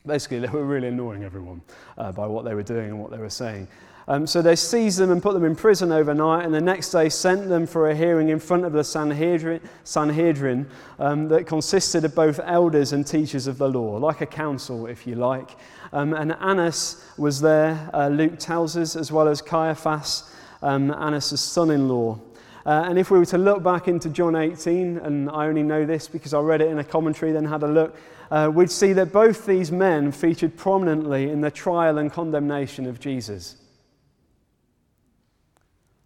Basically, 0.06 0.40
they 0.46 0.48
were 0.48 0.66
really 0.66 0.90
annoying 0.90 1.24
everyone 1.24 1.62
uh, 1.98 2.12
by 2.12 2.28
what 2.28 2.46
they 2.46 2.54
were 2.54 2.64
doing 2.64 2.90
and 2.90 3.00
what 3.00 3.12
they 3.12 3.18
were 3.18 3.30
saying. 3.30 3.68
Um, 4.12 4.28
so 4.28 4.42
they 4.42 4.58
seized 4.58 5.00
them 5.00 5.10
and 5.10 5.24
put 5.24 5.34
them 5.34 5.46
in 5.46 5.56
prison 5.56 5.90
overnight, 5.94 6.44
and 6.44 6.54
the 6.54 6.60
next 6.60 6.92
day 6.92 7.08
sent 7.08 7.48
them 7.48 7.66
for 7.66 7.90
a 7.90 7.96
hearing 7.96 8.28
in 8.28 8.42
front 8.42 8.66
of 8.66 8.74
the 8.74 8.84
Sanhedrin, 8.84 9.62
Sanhedrin 9.86 10.68
um, 11.00 11.30
that 11.30 11.48
consisted 11.48 12.04
of 12.04 12.14
both 12.14 12.38
elders 12.44 12.92
and 12.92 13.08
teachers 13.08 13.48
of 13.48 13.58
the 13.58 13.70
law, 13.70 13.96
like 13.96 14.20
a 14.20 14.26
council, 14.26 14.86
if 14.86 15.08
you 15.08 15.16
like. 15.16 15.52
Um, 15.94 16.14
and 16.14 16.34
Annas 16.42 17.06
was 17.18 17.40
there, 17.40 17.90
uh, 17.94 18.10
Luke 18.10 18.38
tells 18.38 18.76
us, 18.76 18.98
as 18.98 19.14
well 19.14 19.30
as 19.30 19.42
Caiaphas, 19.42 20.30
um, 20.62 20.92
Annas' 20.92 21.40
son 21.40 21.72
in 21.72 21.88
law. 21.88 22.20
Uh, 22.66 22.84
and 22.90 23.00
if 23.00 23.12
we 23.12 23.18
were 23.18 23.26
to 23.28 23.38
look 23.38 23.64
back 23.64 23.88
into 23.88 24.10
John 24.10 24.36
18, 24.36 24.98
and 24.98 25.30
I 25.30 25.48
only 25.48 25.64
know 25.64 25.86
this 25.86 26.10
because 26.10 26.34
I 26.34 26.42
read 26.42 26.60
it 26.60 26.68
in 26.68 26.80
a 26.80 26.84
commentary, 26.84 27.32
then 27.32 27.46
had 27.46 27.64
a 27.64 27.68
look, 27.68 27.96
uh, 28.30 28.52
we'd 28.54 28.72
see 28.72 28.92
that 28.92 29.14
both 29.14 29.46
these 29.46 29.72
men 29.72 30.12
featured 30.12 30.58
prominently 30.58 31.30
in 31.30 31.40
the 31.40 31.50
trial 31.50 31.98
and 31.98 32.12
condemnation 32.12 32.86
of 32.88 33.00
Jesus. 33.00 33.56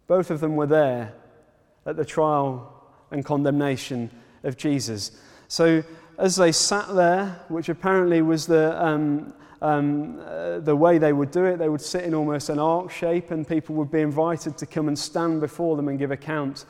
Both 0.06 0.30
of 0.30 0.40
them 0.40 0.56
were 0.56 0.66
there 0.66 1.12
at 1.84 1.96
the 1.96 2.04
trial 2.04 2.72
and 3.10 3.24
condemnation 3.24 4.10
of 4.44 4.56
Jesus. 4.56 5.12
So, 5.48 5.82
as 6.18 6.36
they 6.36 6.52
sat 6.52 6.94
there, 6.94 7.40
which 7.48 7.68
apparently 7.68 8.22
was 8.22 8.46
the, 8.46 8.82
um, 8.82 9.34
um, 9.60 10.18
uh, 10.20 10.60
the 10.60 10.74
way 10.74 10.98
they 10.98 11.12
would 11.12 11.30
do 11.30 11.44
it, 11.44 11.58
they 11.58 11.68
would 11.68 11.80
sit 11.80 12.04
in 12.04 12.14
almost 12.14 12.48
an 12.48 12.58
arc 12.58 12.90
shape, 12.90 13.30
and 13.30 13.46
people 13.46 13.74
would 13.76 13.90
be 13.90 14.00
invited 14.00 14.56
to 14.58 14.66
come 14.66 14.88
and 14.88 14.98
stand 14.98 15.40
before 15.40 15.76
them 15.76 15.88
and 15.88 15.98
give 15.98 16.10
account 16.10 16.64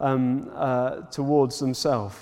um, 0.00 0.50
uh, 0.54 1.02
towards 1.10 1.58
themselves, 1.58 2.16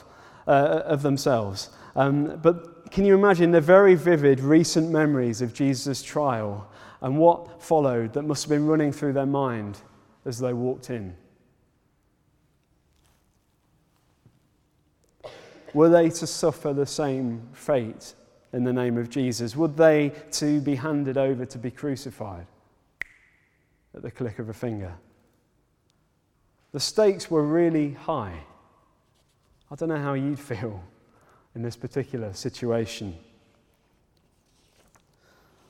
uh, 0.46 0.82
of 0.84 1.02
themselves. 1.02 1.70
Um, 1.96 2.38
but 2.40 2.90
can 2.90 3.04
you 3.04 3.14
imagine 3.14 3.50
the 3.50 3.60
very 3.60 3.94
vivid 3.94 4.40
recent 4.40 4.90
memories 4.90 5.42
of 5.42 5.52
Jesus' 5.52 6.02
trial 6.02 6.68
and 7.00 7.18
what 7.18 7.62
followed 7.62 8.12
that 8.12 8.22
must 8.22 8.44
have 8.44 8.50
been 8.50 8.66
running 8.66 8.92
through 8.92 9.14
their 9.14 9.26
mind? 9.26 9.80
As 10.30 10.38
they 10.38 10.52
walked 10.52 10.90
in. 10.90 11.14
Were 15.74 15.88
they 15.88 16.08
to 16.08 16.26
suffer 16.26 16.72
the 16.72 16.86
same 16.86 17.48
fate 17.52 18.14
in 18.52 18.64
the 18.64 18.72
name 18.72 18.96
of 18.96 19.10
Jesus? 19.10 19.56
Would 19.56 19.76
they 19.76 20.12
to 20.32 20.60
be 20.60 20.76
handed 20.76 21.18
over 21.18 21.44
to 21.44 21.58
be 21.58 21.70
crucified 21.70 22.46
at 23.94 24.02
the 24.02 24.10
click 24.10 24.38
of 24.38 24.48
a 24.48 24.54
finger? 24.54 24.94
The 26.72 26.80
stakes 26.80 27.28
were 27.28 27.44
really 27.44 27.92
high. 27.92 28.44
I 29.68 29.74
don't 29.74 29.88
know 29.88 29.96
how 29.96 30.14
you'd 30.14 30.38
feel 30.52 30.82
in 31.56 31.62
this 31.62 31.76
particular 31.76 32.32
situation. 32.32 33.16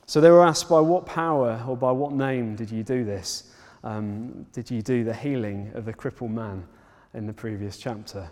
So 0.05 0.21
they 0.21 0.29
were 0.29 0.45
asked, 0.45 0.69
By 0.69 0.81
what 0.81 1.07
power 1.07 1.63
or 1.67 1.75
by 1.75 1.91
what 1.91 2.11
name 2.11 2.55
did 2.55 2.69
you 2.69 2.83
do 2.83 3.03
this? 3.03 3.51
Um, 3.83 4.45
did 4.53 4.69
you 4.69 4.81
do 4.81 5.03
the 5.03 5.13
healing 5.13 5.71
of 5.73 5.85
the 5.85 5.93
crippled 5.93 6.31
man 6.31 6.67
in 7.13 7.25
the 7.25 7.33
previous 7.33 7.77
chapter? 7.77 8.29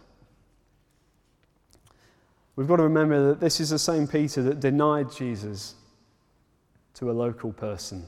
We've 2.56 2.68
got 2.68 2.78
to 2.78 2.84
remember 2.84 3.30
that 3.30 3.40
this 3.40 3.60
is 3.60 3.70
the 3.70 3.80
same 3.80 4.08
Peter 4.08 4.44
that 4.44 4.60
denied 4.60 5.12
Jesus 5.12 5.76
to 6.96 7.10
a 7.10 7.14
local 7.14 7.54
person 7.54 8.06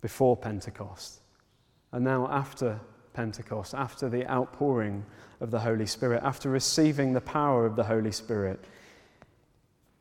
before 0.00 0.36
Pentecost. 0.36 1.20
And 1.92 2.04
now, 2.04 2.28
after 2.30 2.78
Pentecost, 3.14 3.74
after 3.74 4.08
the 4.08 4.30
outpouring 4.30 5.04
of 5.40 5.50
the 5.50 5.58
Holy 5.58 5.86
Spirit, 5.86 6.22
after 6.22 6.50
receiving 6.50 7.12
the 7.12 7.20
power 7.20 7.66
of 7.66 7.74
the 7.74 7.84
Holy 7.84 8.12
Spirit, 8.12 8.64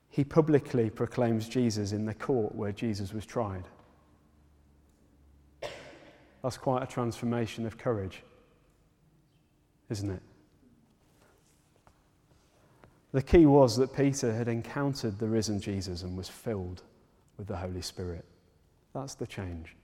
he 0.09 0.23
publicly 0.23 0.89
proclaims 0.89 1.47
Jesus 1.47 1.91
in 1.91 2.05
the 2.05 2.13
court 2.13 2.53
where 2.53 2.71
Jesus 2.71 3.13
was 3.13 3.25
tried. 3.25 3.63
That's 6.41 6.57
quite 6.57 6.83
a 6.83 6.87
transformation 6.87 7.65
of 7.65 7.77
courage, 7.77 8.23
isn't 9.89 10.09
it? 10.09 10.21
The 13.11 13.21
key 13.21 13.45
was 13.45 13.75
that 13.77 13.95
Peter 13.95 14.33
had 14.33 14.47
encountered 14.47 15.17
the 15.17 15.27
risen 15.27 15.59
Jesus 15.59 16.03
and 16.03 16.15
was 16.15 16.29
filled 16.29 16.83
with 17.37 17.47
the 17.47 17.57
Holy 17.57 17.81
Spirit. 17.81 18.23
That's 18.93 19.15
the 19.15 19.27
change. 19.27 19.75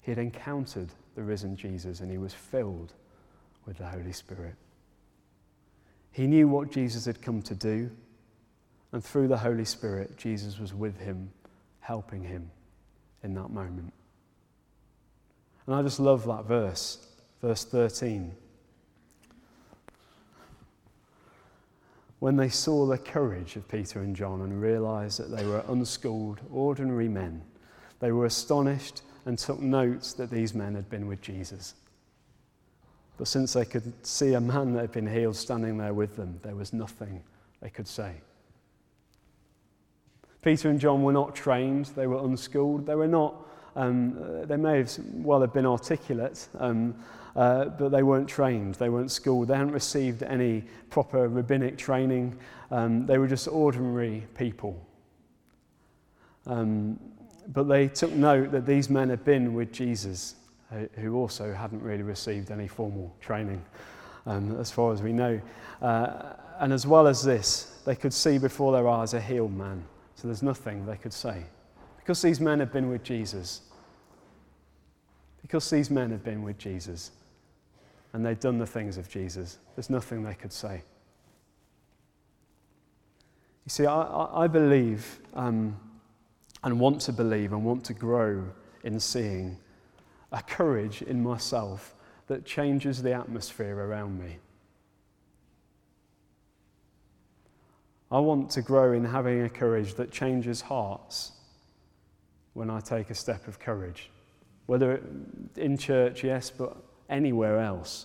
He 0.00 0.12
had 0.12 0.18
encountered 0.18 0.88
the 1.16 1.22
risen 1.22 1.56
Jesus 1.56 2.00
and 2.00 2.10
he 2.10 2.18
was 2.18 2.32
filled 2.32 2.92
with 3.66 3.78
the 3.78 3.86
Holy 3.86 4.12
Spirit. 4.12 4.54
He 6.12 6.26
knew 6.26 6.48
what 6.48 6.70
Jesus 6.70 7.04
had 7.04 7.20
come 7.20 7.42
to 7.42 7.54
do, 7.54 7.90
and 8.92 9.04
through 9.04 9.28
the 9.28 9.36
Holy 9.36 9.64
Spirit, 9.64 10.16
Jesus 10.16 10.58
was 10.58 10.72
with 10.72 10.98
him, 10.98 11.30
helping 11.80 12.22
him 12.22 12.50
in 13.22 13.34
that 13.34 13.50
moment. 13.50 13.92
And 15.68 15.76
I 15.76 15.82
just 15.82 16.00
love 16.00 16.26
that 16.26 16.46
verse, 16.46 17.06
verse 17.40 17.64
13. 17.64 18.34
when 22.20 22.36
they 22.36 22.48
saw 22.48 22.86
the 22.86 22.98
courage 22.98 23.56
of 23.56 23.68
Peter 23.68 24.00
and 24.00 24.14
John 24.14 24.40
and 24.40 24.60
realized 24.60 25.20
that 25.20 25.34
they 25.34 25.46
were 25.46 25.64
unschooled, 25.68 26.40
ordinary 26.52 27.08
men, 27.08 27.42
they 28.00 28.12
were 28.12 28.26
astonished 28.26 29.02
and 29.24 29.38
took 29.38 29.60
note 29.60 30.14
that 30.16 30.30
these 30.30 30.54
men 30.54 30.74
had 30.74 30.90
been 30.90 31.06
with 31.06 31.20
Jesus. 31.20 31.74
But 33.16 33.28
since 33.28 33.52
they 33.52 33.64
could 33.64 33.92
see 34.06 34.34
a 34.34 34.40
man 34.40 34.72
that 34.72 34.80
had 34.80 34.92
been 34.92 35.06
healed 35.06 35.36
standing 35.36 35.76
there 35.78 35.94
with 35.94 36.16
them, 36.16 36.40
there 36.42 36.54
was 36.54 36.72
nothing 36.72 37.22
they 37.60 37.70
could 37.70 37.88
say. 37.88 38.14
Peter 40.42 40.70
and 40.70 40.80
John 40.80 41.02
were 41.02 41.12
not 41.12 41.34
trained, 41.34 41.86
they 41.86 42.06
were 42.06 42.24
unschooled, 42.24 42.86
they 42.86 42.94
were 42.94 43.08
not, 43.08 43.34
um, 43.78 44.46
they 44.46 44.56
may 44.56 44.78
have 44.78 44.98
well 45.12 45.40
have 45.40 45.52
been 45.52 45.64
articulate, 45.64 46.48
um, 46.58 46.96
uh, 47.36 47.66
but 47.66 47.90
they 47.90 48.02
weren't 48.02 48.28
trained, 48.28 48.74
they 48.74 48.88
weren't 48.88 49.12
schooled, 49.12 49.46
they 49.46 49.56
hadn't 49.56 49.72
received 49.72 50.24
any 50.24 50.64
proper 50.90 51.28
rabbinic 51.28 51.78
training, 51.78 52.36
um, 52.72 53.06
they 53.06 53.18
were 53.18 53.28
just 53.28 53.46
ordinary 53.46 54.26
people. 54.36 54.84
Um, 56.46 56.98
but 57.52 57.68
they 57.68 57.86
took 57.86 58.10
note 58.12 58.50
that 58.50 58.66
these 58.66 58.90
men 58.90 59.10
had 59.10 59.24
been 59.24 59.54
with 59.54 59.72
Jesus, 59.72 60.34
who 60.96 61.14
also 61.14 61.54
hadn't 61.54 61.80
really 61.80 62.02
received 62.02 62.50
any 62.50 62.66
formal 62.66 63.14
training, 63.20 63.64
um, 64.26 64.58
as 64.58 64.72
far 64.72 64.92
as 64.92 65.02
we 65.02 65.12
know. 65.12 65.40
Uh, 65.80 66.34
and 66.58 66.72
as 66.72 66.84
well 66.84 67.06
as 67.06 67.22
this, 67.22 67.80
they 67.86 67.94
could 67.94 68.12
see 68.12 68.38
before 68.38 68.72
their 68.72 68.88
eyes 68.88 69.14
a 69.14 69.20
healed 69.20 69.56
man. 69.56 69.84
So 70.16 70.26
there's 70.26 70.42
nothing 70.42 70.84
they 70.84 70.96
could 70.96 71.12
say. 71.12 71.44
Because 71.96 72.20
these 72.20 72.40
men 72.40 72.58
had 72.58 72.72
been 72.72 72.88
with 72.88 73.04
Jesus, 73.04 73.62
because 75.42 75.68
these 75.70 75.90
men 75.90 76.10
have 76.10 76.24
been 76.24 76.42
with 76.42 76.58
Jesus, 76.58 77.10
and 78.12 78.24
they've 78.24 78.40
done 78.40 78.58
the 78.58 78.66
things 78.66 78.96
of 78.96 79.08
Jesus, 79.08 79.58
there's 79.76 79.90
nothing 79.90 80.22
they 80.22 80.34
could 80.34 80.52
say. 80.52 80.82
You 83.64 83.70
see, 83.70 83.86
I, 83.86 84.44
I 84.44 84.46
believe 84.46 85.20
um, 85.34 85.76
and 86.64 86.80
want 86.80 87.00
to 87.02 87.12
believe 87.12 87.52
and 87.52 87.64
want 87.64 87.84
to 87.84 87.94
grow 87.94 88.44
in 88.82 88.98
seeing 88.98 89.58
a 90.32 90.42
courage 90.42 91.02
in 91.02 91.22
myself 91.22 91.94
that 92.26 92.44
changes 92.44 93.02
the 93.02 93.12
atmosphere 93.12 93.76
around 93.76 94.18
me. 94.18 94.38
I 98.10 98.18
want 98.20 98.50
to 98.52 98.62
grow 98.62 98.92
in 98.92 99.04
having 99.04 99.42
a 99.42 99.48
courage 99.50 99.94
that 99.94 100.10
changes 100.10 100.62
hearts 100.62 101.32
when 102.54 102.70
I 102.70 102.80
take 102.80 103.10
a 103.10 103.14
step 103.14 103.46
of 103.46 103.58
courage, 103.58 104.10
whether 104.68 105.00
in 105.56 105.78
church, 105.78 106.22
yes, 106.22 106.50
but 106.50 106.76
anywhere 107.08 107.58
else. 107.58 108.04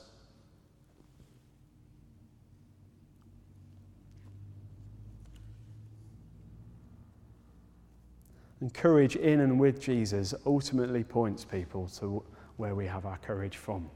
And 8.61 8.73
courage 8.73 9.17
in 9.17 9.41
and 9.41 9.59
with 9.59 9.81
Jesus 9.81 10.33
ultimately 10.45 11.03
points 11.03 11.43
people 11.43 11.89
to 11.99 12.23
where 12.55 12.75
we 12.75 12.87
have 12.87 13.05
our 13.05 13.17
courage 13.17 13.57
from. 13.57 13.89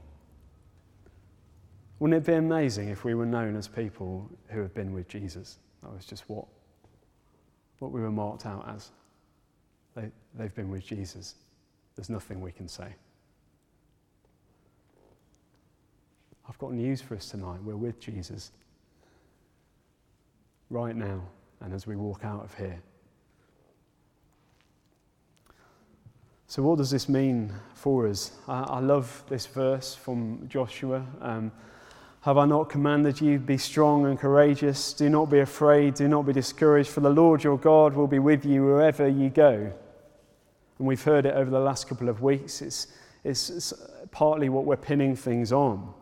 Wouldn't 2.00 2.22
it 2.22 2.30
be 2.30 2.36
amazing 2.36 2.90
if 2.90 3.02
we 3.02 3.14
were 3.14 3.24
known 3.24 3.56
as 3.56 3.66
people 3.66 4.30
who 4.48 4.60
have 4.60 4.74
been 4.74 4.92
with 4.92 5.08
Jesus? 5.08 5.56
That 5.82 5.90
was 5.90 6.04
just 6.04 6.28
what, 6.28 6.44
what 7.78 7.92
we 7.92 8.02
were 8.02 8.12
marked 8.12 8.44
out 8.44 8.68
as. 8.68 8.90
They, 9.96 10.10
they've 10.34 10.54
been 10.54 10.70
with 10.70 10.84
Jesus. 10.84 11.36
There's 11.98 12.10
nothing 12.10 12.40
we 12.40 12.52
can 12.52 12.68
say. 12.68 12.94
I've 16.48 16.56
got 16.58 16.72
news 16.72 17.00
for 17.00 17.16
us 17.16 17.28
tonight. 17.28 17.58
We're 17.64 17.74
with 17.74 17.98
Jesus 17.98 18.52
right 20.70 20.94
now 20.94 21.24
and 21.60 21.74
as 21.74 21.88
we 21.88 21.96
walk 21.96 22.24
out 22.24 22.44
of 22.44 22.54
here. 22.54 22.80
So, 26.46 26.62
what 26.62 26.78
does 26.78 26.92
this 26.92 27.08
mean 27.08 27.52
for 27.74 28.06
us? 28.06 28.30
I, 28.46 28.60
I 28.60 28.78
love 28.78 29.24
this 29.28 29.46
verse 29.46 29.96
from 29.96 30.46
Joshua. 30.48 31.04
Um, 31.20 31.50
Have 32.20 32.38
I 32.38 32.46
not 32.46 32.70
commanded 32.70 33.20
you, 33.20 33.40
be 33.40 33.58
strong 33.58 34.06
and 34.06 34.16
courageous? 34.16 34.92
Do 34.92 35.10
not 35.10 35.30
be 35.30 35.40
afraid, 35.40 35.94
do 35.94 36.06
not 36.06 36.26
be 36.26 36.32
discouraged, 36.32 36.90
for 36.90 37.00
the 37.00 37.10
Lord 37.10 37.42
your 37.42 37.58
God 37.58 37.94
will 37.94 38.06
be 38.06 38.20
with 38.20 38.44
you 38.46 38.66
wherever 38.66 39.08
you 39.08 39.30
go. 39.30 39.72
And 40.78 40.86
we've 40.86 41.02
heard 41.02 41.26
it 41.26 41.34
over 41.34 41.50
the 41.50 41.60
last 41.60 41.88
couple 41.88 42.08
of 42.08 42.22
weeks. 42.22 42.62
It's, 42.62 42.88
it's, 43.24 43.50
it's 43.50 43.72
partly 44.10 44.48
what 44.48 44.64
we're 44.64 44.76
pinning 44.76 45.16
things 45.16 45.52
on. 45.52 45.92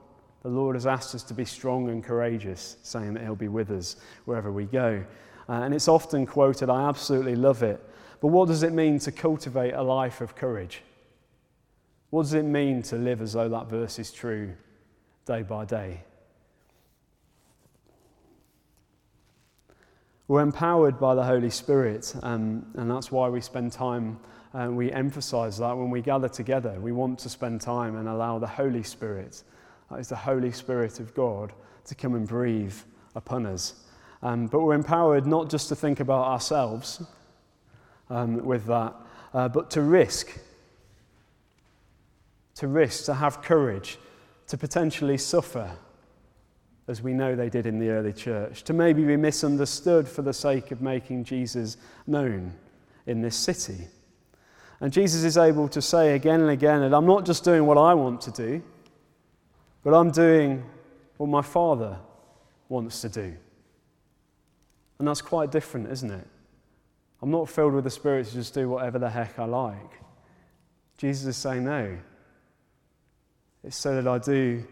The 0.43 0.49
Lord 0.49 0.77
has 0.77 0.87
asked 0.87 1.15
us 1.15 1.23
to 1.25 1.35
be 1.35 1.45
strong 1.45 1.89
and 1.89 2.05
courageous, 2.05 2.77
saying 2.83 3.15
that 3.15 3.23
He'll 3.23 3.35
be 3.35 3.49
with 3.49 3.71
us 3.71 3.97
wherever 4.27 4.53
we 4.53 4.65
go. 4.65 5.05
Uh, 5.49 5.53
and 5.53 5.75
it's 5.75 5.89
often 5.89 6.27
quoted, 6.27 6.71
I 6.71 6.89
absolutely 6.89 7.37
love 7.37 7.63
it. 7.63 7.83
But 8.21 8.29
what 8.29 8.49
does 8.49 8.63
it 8.63 8.73
mean 8.73 8.99
to 9.01 9.13
cultivate 9.13 9.73
a 9.73 9.83
life 9.83 10.21
of 10.21 10.35
courage? 10.35 10.83
What 12.11 12.23
does 12.23 12.35
it 12.35 12.45
mean 12.45 12.83
to 12.83 12.97
live 12.97 13.21
as 13.21 13.33
though 13.33 13.49
that 13.49 13.69
verse 13.69 13.99
is 13.99 14.11
true 14.13 14.55
day 15.25 15.43
by 15.43 15.65
day? 15.65 16.03
We're 20.29 20.43
empowered 20.43 20.99
by 20.99 21.15
the 21.15 21.23
Holy 21.23 21.51
Spirit, 21.51 22.13
um, 22.23 22.67
and 22.75 22.91
that's 22.91 23.13
why 23.13 23.29
we 23.29 23.41
spend 23.41 23.71
time 23.71 24.19
and 24.53 24.71
uh, 24.71 24.73
we 24.73 24.91
emphasize 24.91 25.59
that 25.59 25.77
when 25.77 25.91
we 25.91 26.01
gather 26.01 26.29
together. 26.29 26.81
We 26.81 26.91
want 26.91 27.19
to 27.21 27.29
spend 27.29 27.61
time 27.61 27.97
and 27.97 28.09
allow 28.09 28.39
the 28.39 28.47
Holy 28.47 28.83
Spirit, 28.83 29.43
that 29.91 30.01
is 30.01 30.09
the 30.09 30.17
Holy 30.17 30.51
Spirit 30.51 30.99
of 30.99 31.15
God, 31.15 31.53
to 31.85 31.95
come 31.95 32.15
and 32.15 32.27
breathe 32.27 32.75
upon 33.15 33.47
us. 33.47 33.85
Um, 34.23 34.47
but 34.47 34.63
we're 34.63 34.75
empowered 34.75 35.27
not 35.27 35.51
just 35.51 35.69
to 35.69 35.77
think 35.77 36.01
about 36.01 36.25
ourselves, 36.25 37.03
um, 38.11 38.45
with 38.45 38.67
that, 38.67 38.95
uh, 39.33 39.49
but 39.49 39.71
to 39.73 39.83
risk. 39.83 40.37
To 42.57 42.67
risk, 42.67 43.05
to 43.05 43.15
have 43.15 43.43
courage, 43.43 43.99
to 44.49 44.57
potentially 44.57 45.19
suffer, 45.19 45.71
as 46.89 47.03
we 47.03 47.13
know 47.13 47.35
they 47.35 47.49
did 47.49 47.67
in 47.67 47.79
the 47.79 47.91
early 47.91 48.13
church, 48.13 48.63
to 48.65 48.73
maybe 48.73 49.05
be 49.05 49.17
misunderstood 49.17 50.09
for 50.09 50.23
the 50.23 50.33
sake 50.33 50.71
of 50.71 50.81
making 50.81 51.25
Jesus 51.25 51.77
known 52.07 52.53
in 53.07 53.21
this 53.23 53.37
city. 53.37 53.89
And 54.81 54.93
Jesus 54.93 55.25
is 55.25 55.37
able 55.37 55.69
to 55.69 55.83
say 55.83 56.15
again 56.15 56.41
and 56.41 56.51
again 56.51 56.81
that 56.83 56.95
I'm 56.95 57.07
not 57.07 57.25
just 57.25 57.45
doing 57.45 57.67
what 57.67 57.79
I 57.79 57.95
want 57.95 58.21
to 58.23 58.31
do, 58.31 58.63
but 59.83 59.95
I'm 59.95 60.11
doing 60.11 60.65
what 61.17 61.29
my 61.29 61.43
Father 61.43 61.99
wants 62.69 63.01
to 63.01 63.09
do. 63.09 63.35
And 64.99 65.09
that's 65.09 65.23
quite 65.23 65.51
different, 65.51 65.91
isn't 65.91 66.11
it? 66.11 66.27
I'm 67.23 67.31
not 67.31 67.49
filled 67.49 67.73
with 67.73 67.85
the 67.85 67.91
Spirit 67.91 68.27
to 68.27 68.33
just 68.33 68.55
do 68.55 68.69
whatever 68.69 68.99
the 68.99 69.11
heck 69.11 69.39
I 69.39 69.45
like. 69.45 69.93
Jesus 70.99 71.27
is 71.27 71.37
saying, 71.37 71.65
no. 71.65 71.97
It's 73.65 73.77
so 73.77 74.01
that 74.01 74.07
I 74.07 74.19
do 74.19 74.65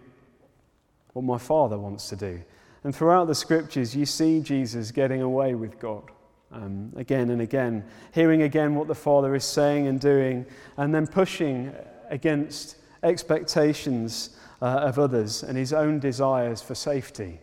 what 1.15 1.25
my 1.25 1.39
Father 1.39 1.79
wants 1.79 2.09
to 2.11 2.17
do. 2.17 2.43
And 2.85 2.95
throughout 2.95 3.27
the 3.27 3.35
scriptures, 3.35 3.97
you 3.97 4.05
see 4.05 4.41
Jesus 4.41 4.91
getting 4.91 5.23
away 5.23 5.55
with 5.55 5.79
God 5.79 6.11
um, 6.53 6.93
again 6.97 7.31
and 7.31 7.41
again, 7.41 7.85
hearing 8.13 8.43
again 8.43 8.75
what 8.75 8.87
the 8.87 8.95
Father 8.95 9.35
is 9.35 9.45
saying 9.45 9.87
and 9.87 9.99
doing, 9.99 10.45
and 10.77 10.95
then 10.95 11.07
pushing 11.07 11.75
against 12.11 12.77
expectations 13.03 14.37
uh, 14.61 14.67
of 14.67 14.99
others 14.99 15.43
and 15.43 15.57
his 15.57 15.73
own 15.73 15.99
desires 15.99 16.61
for 16.61 16.75
safety, 16.75 17.41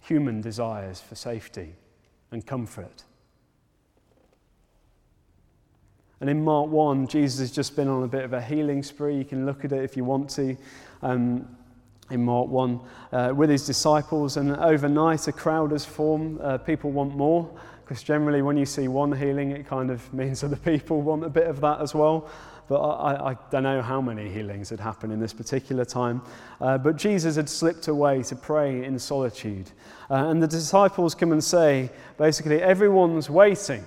human 0.00 0.40
desires 0.40 1.00
for 1.00 1.14
safety 1.14 1.74
and 2.30 2.46
comfort. 2.46 3.04
And 6.20 6.30
in 6.30 6.42
Mark 6.42 6.70
1, 6.70 7.06
Jesus 7.08 7.40
has 7.40 7.50
just 7.50 7.76
been 7.76 7.88
on 7.88 8.02
a 8.02 8.08
bit 8.08 8.24
of 8.24 8.32
a 8.32 8.40
healing 8.40 8.82
spree. 8.82 9.16
You 9.16 9.24
can 9.24 9.44
look 9.44 9.64
at 9.64 9.72
it 9.72 9.84
if 9.84 9.96
you 9.96 10.04
want 10.04 10.30
to. 10.30 10.56
Um, 11.02 11.46
in 12.10 12.24
Mark 12.24 12.48
1, 12.48 12.80
uh, 13.12 13.32
with 13.34 13.50
his 13.50 13.66
disciples, 13.66 14.36
and 14.36 14.56
overnight 14.56 15.26
a 15.28 15.32
crowd 15.32 15.72
has 15.72 15.84
formed. 15.84 16.40
Uh, 16.40 16.58
people 16.58 16.90
want 16.90 17.16
more, 17.16 17.50
because 17.84 18.02
generally 18.02 18.42
when 18.42 18.56
you 18.56 18.66
see 18.66 18.88
one 18.88 19.12
healing, 19.12 19.50
it 19.50 19.66
kind 19.66 19.90
of 19.90 20.12
means 20.14 20.44
other 20.44 20.56
people 20.56 21.02
want 21.02 21.24
a 21.24 21.30
bit 21.30 21.46
of 21.46 21.60
that 21.60 21.80
as 21.80 21.94
well. 21.94 22.28
But 22.66 22.80
I, 22.80 23.30
I 23.30 23.36
don't 23.50 23.62
know 23.62 23.82
how 23.82 24.00
many 24.00 24.30
healings 24.30 24.70
had 24.70 24.80
happened 24.80 25.12
in 25.12 25.20
this 25.20 25.34
particular 25.34 25.84
time. 25.84 26.22
Uh, 26.60 26.78
but 26.78 26.96
Jesus 26.96 27.36
had 27.36 27.48
slipped 27.48 27.88
away 27.88 28.22
to 28.22 28.36
pray 28.36 28.84
in 28.84 28.98
solitude. 28.98 29.70
Uh, 30.10 30.28
and 30.28 30.42
the 30.42 30.46
disciples 30.46 31.14
come 31.14 31.32
and 31.32 31.44
say, 31.44 31.90
basically, 32.16 32.62
everyone's 32.62 33.28
waiting. 33.28 33.84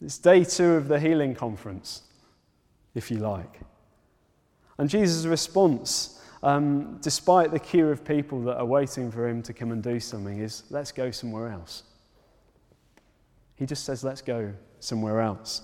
It's 0.00 0.18
day 0.18 0.44
two 0.44 0.74
of 0.74 0.86
the 0.86 1.00
healing 1.00 1.34
conference, 1.34 2.02
if 2.94 3.10
you 3.10 3.18
like. 3.18 3.60
And 4.78 4.88
Jesus' 4.88 5.26
response, 5.26 6.20
um, 6.42 6.98
despite 7.00 7.50
the 7.50 7.60
queue 7.60 7.88
of 7.88 8.04
people 8.04 8.42
that 8.42 8.56
are 8.56 8.64
waiting 8.64 9.10
for 9.10 9.28
him 9.28 9.42
to 9.42 9.52
come 9.52 9.72
and 9.72 9.82
do 9.82 10.00
something, 10.00 10.40
is 10.40 10.64
let's 10.70 10.92
go 10.92 11.10
somewhere 11.10 11.48
else. 11.48 11.84
He 13.56 13.66
just 13.66 13.84
says, 13.84 14.02
let's 14.02 14.20
go 14.20 14.52
somewhere 14.80 15.20
else. 15.20 15.62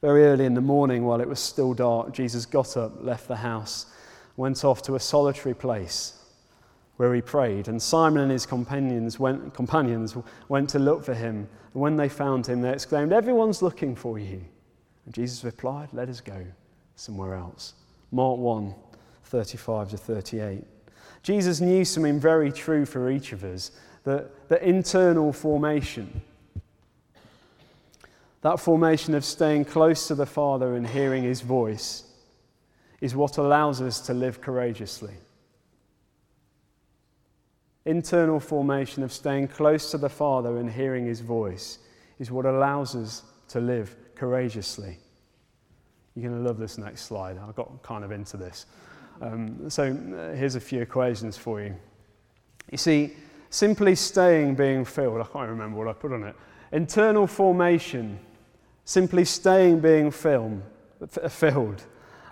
Very 0.00 0.24
early 0.24 0.44
in 0.44 0.54
the 0.54 0.60
morning, 0.60 1.04
while 1.04 1.20
it 1.20 1.28
was 1.28 1.38
still 1.38 1.74
dark, 1.74 2.12
Jesus 2.12 2.44
got 2.44 2.76
up, 2.76 3.04
left 3.04 3.28
the 3.28 3.36
house, 3.36 3.86
went 4.36 4.64
off 4.64 4.82
to 4.82 4.96
a 4.96 5.00
solitary 5.00 5.54
place 5.54 6.21
where 7.02 7.16
he 7.16 7.20
prayed. 7.20 7.66
And 7.66 7.82
Simon 7.82 8.22
and 8.22 8.30
his 8.30 8.46
companions 8.46 9.18
went, 9.18 9.54
companions 9.54 10.16
went 10.48 10.70
to 10.70 10.78
look 10.78 11.02
for 11.04 11.14
him. 11.14 11.48
And 11.74 11.82
when 11.82 11.96
they 11.96 12.08
found 12.08 12.46
him, 12.46 12.60
they 12.60 12.72
exclaimed, 12.72 13.12
Everyone's 13.12 13.60
looking 13.60 13.96
for 13.96 14.20
you. 14.20 14.40
And 15.04 15.12
Jesus 15.12 15.42
replied, 15.42 15.88
Let 15.92 16.08
us 16.08 16.20
go 16.20 16.46
somewhere 16.94 17.34
else. 17.34 17.74
Mark 18.12 18.38
1 18.38 18.72
35 19.24 19.90
to 19.90 19.96
38. 19.96 20.62
Jesus 21.24 21.60
knew 21.60 21.84
something 21.84 22.20
very 22.20 22.52
true 22.52 22.86
for 22.86 23.10
each 23.10 23.32
of 23.32 23.42
us 23.42 23.72
that 24.04 24.48
the 24.48 24.64
internal 24.64 25.32
formation, 25.32 26.22
that 28.42 28.60
formation 28.60 29.16
of 29.16 29.24
staying 29.24 29.64
close 29.64 30.06
to 30.06 30.14
the 30.14 30.26
Father 30.26 30.76
and 30.76 30.86
hearing 30.86 31.24
his 31.24 31.40
voice, 31.40 32.04
is 33.00 33.16
what 33.16 33.38
allows 33.38 33.80
us 33.80 33.98
to 34.02 34.14
live 34.14 34.40
courageously. 34.40 35.14
Internal 37.84 38.38
formation 38.38 39.02
of 39.02 39.12
staying 39.12 39.48
close 39.48 39.90
to 39.90 39.98
the 39.98 40.08
Father 40.08 40.58
and 40.58 40.70
hearing 40.70 41.04
his 41.04 41.20
voice 41.20 41.78
is 42.20 42.30
what 42.30 42.46
allows 42.46 42.94
us 42.94 43.24
to 43.48 43.60
live 43.60 43.96
courageously. 44.14 44.98
You're 46.14 46.30
going 46.30 46.42
to 46.42 46.48
love 46.48 46.58
this 46.58 46.78
next 46.78 47.02
slide. 47.02 47.38
I 47.38 47.50
got 47.52 47.82
kind 47.82 48.04
of 48.04 48.12
into 48.12 48.36
this. 48.36 48.66
Um, 49.20 49.68
so 49.68 49.84
uh, 49.84 50.36
here's 50.36 50.54
a 50.54 50.60
few 50.60 50.80
equations 50.80 51.36
for 51.36 51.60
you. 51.60 51.74
You 52.70 52.78
see, 52.78 53.14
simply 53.50 53.96
staying 53.96 54.54
being 54.54 54.84
filled, 54.84 55.20
I 55.20 55.24
can't 55.24 55.48
remember 55.48 55.76
what 55.76 55.88
I 55.88 55.92
put 55.92 56.12
on 56.12 56.22
it. 56.22 56.36
Internal 56.70 57.26
formation, 57.26 58.18
simply 58.84 59.24
staying 59.24 59.80
being 59.80 60.10
film, 60.10 60.62
filled, 61.28 61.84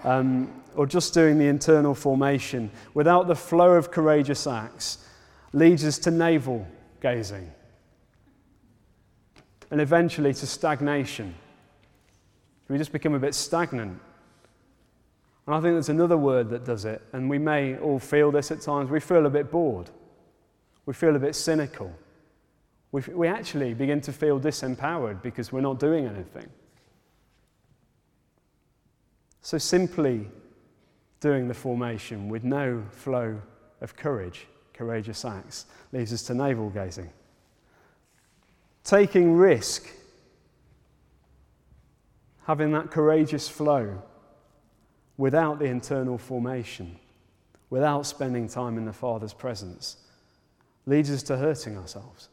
um, 0.04 0.62
or 0.76 0.86
just 0.86 1.12
doing 1.12 1.38
the 1.38 1.46
internal 1.48 1.94
formation 1.94 2.70
without 2.94 3.26
the 3.26 3.34
flow 3.34 3.72
of 3.72 3.90
courageous 3.90 4.46
acts 4.46 5.06
leads 5.52 5.84
us 5.84 5.98
to 5.98 6.10
navel 6.10 6.66
gazing 7.00 7.50
and 9.70 9.80
eventually 9.80 10.34
to 10.34 10.46
stagnation. 10.46 11.34
We 12.68 12.78
just 12.78 12.92
become 12.92 13.14
a 13.14 13.18
bit 13.18 13.34
stagnant. 13.34 14.00
And 15.46 15.54
I 15.54 15.60
think 15.60 15.74
there's 15.74 15.88
another 15.88 16.16
word 16.16 16.50
that 16.50 16.64
does 16.64 16.84
it, 16.84 17.02
and 17.12 17.28
we 17.28 17.38
may 17.38 17.76
all 17.78 17.98
feel 17.98 18.30
this 18.30 18.50
at 18.50 18.60
times. 18.60 18.90
We 18.90 19.00
feel 19.00 19.26
a 19.26 19.30
bit 19.30 19.50
bored, 19.50 19.90
we 20.86 20.94
feel 20.94 21.16
a 21.16 21.18
bit 21.18 21.34
cynical. 21.34 21.92
We, 22.92 23.02
we 23.12 23.28
actually 23.28 23.74
begin 23.74 24.00
to 24.02 24.12
feel 24.12 24.40
disempowered 24.40 25.22
because 25.22 25.52
we're 25.52 25.60
not 25.60 25.78
doing 25.78 26.06
anything. 26.06 26.48
So, 29.42 29.58
simply 29.58 30.28
doing 31.20 31.46
the 31.46 31.54
formation 31.54 32.28
with 32.28 32.42
no 32.42 32.82
flow 32.90 33.40
of 33.80 33.96
courage, 33.96 34.48
courageous 34.80 35.26
acts, 35.26 35.66
leads 35.92 36.10
us 36.10 36.22
to 36.22 36.32
navel 36.32 36.70
gazing. 36.70 37.10
Taking 38.82 39.34
risk, 39.34 39.86
having 42.46 42.72
that 42.72 42.90
courageous 42.90 43.46
flow 43.46 44.02
without 45.18 45.58
the 45.58 45.66
internal 45.66 46.16
formation, 46.16 46.98
without 47.68 48.06
spending 48.06 48.48
time 48.48 48.78
in 48.78 48.86
the 48.86 48.92
Father's 48.92 49.34
presence, 49.34 49.98
leads 50.86 51.10
us 51.10 51.22
to 51.24 51.36
hurting 51.36 51.76
ourselves 51.76 52.30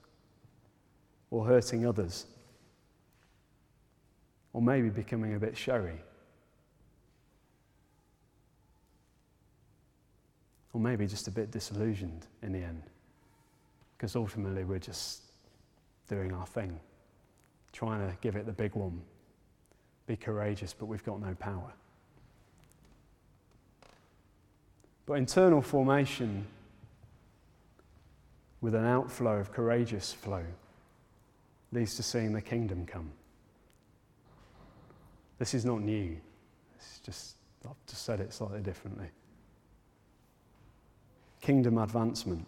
or 1.31 1.45
hurting 1.45 1.85
others, 1.85 2.27
or 4.53 4.61
maybe 4.61 4.89
becoming 4.89 5.35
a 5.35 5.39
bit 5.39 5.57
showy. 5.57 5.99
Or 10.73 10.81
maybe 10.81 11.07
just 11.07 11.27
a 11.27 11.31
bit 11.31 11.51
disillusioned 11.51 12.27
in 12.43 12.51
the 12.51 12.59
end. 12.59 12.83
Because 13.97 14.15
ultimately 14.15 14.63
we're 14.63 14.79
just 14.79 15.21
doing 16.07 16.33
our 16.33 16.45
thing, 16.45 16.79
trying 17.71 18.07
to 18.07 18.15
give 18.21 18.35
it 18.35 18.45
the 18.45 18.51
big 18.51 18.75
one, 18.75 19.01
be 20.05 20.15
courageous, 20.15 20.73
but 20.73 20.85
we've 20.85 21.03
got 21.03 21.19
no 21.19 21.33
power. 21.35 21.73
But 25.05 25.13
internal 25.13 25.61
formation 25.61 26.45
with 28.61 28.75
an 28.75 28.85
outflow 28.85 29.37
of 29.37 29.51
courageous 29.51 30.11
flow 30.11 30.43
leads 31.71 31.95
to 31.95 32.03
seeing 32.03 32.33
the 32.33 32.41
kingdom 32.41 32.85
come. 32.85 33.11
This 35.39 35.53
is 35.53 35.65
not 35.65 35.81
new. 35.81 36.17
It's 36.75 36.99
just, 36.99 37.35
I've 37.65 37.75
just 37.87 38.03
said 38.03 38.19
it 38.19 38.33
slightly 38.33 38.61
differently. 38.61 39.07
Kingdom 41.41 41.77
advancement. 41.77 42.45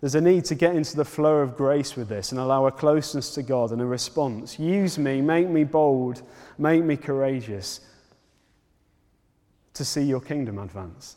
There's 0.00 0.14
a 0.14 0.20
need 0.20 0.44
to 0.46 0.54
get 0.54 0.76
into 0.76 0.96
the 0.96 1.04
flow 1.04 1.38
of 1.38 1.56
grace 1.56 1.96
with 1.96 2.08
this 2.08 2.30
and 2.30 2.40
allow 2.40 2.66
a 2.66 2.72
closeness 2.72 3.34
to 3.34 3.42
God 3.42 3.72
and 3.72 3.82
a 3.82 3.86
response. 3.86 4.58
Use 4.58 4.96
me, 4.98 5.20
make 5.20 5.48
me 5.48 5.64
bold, 5.64 6.22
make 6.56 6.84
me 6.84 6.96
courageous 6.96 7.80
to 9.74 9.84
see 9.84 10.02
your 10.02 10.20
kingdom 10.20 10.58
advance, 10.58 11.16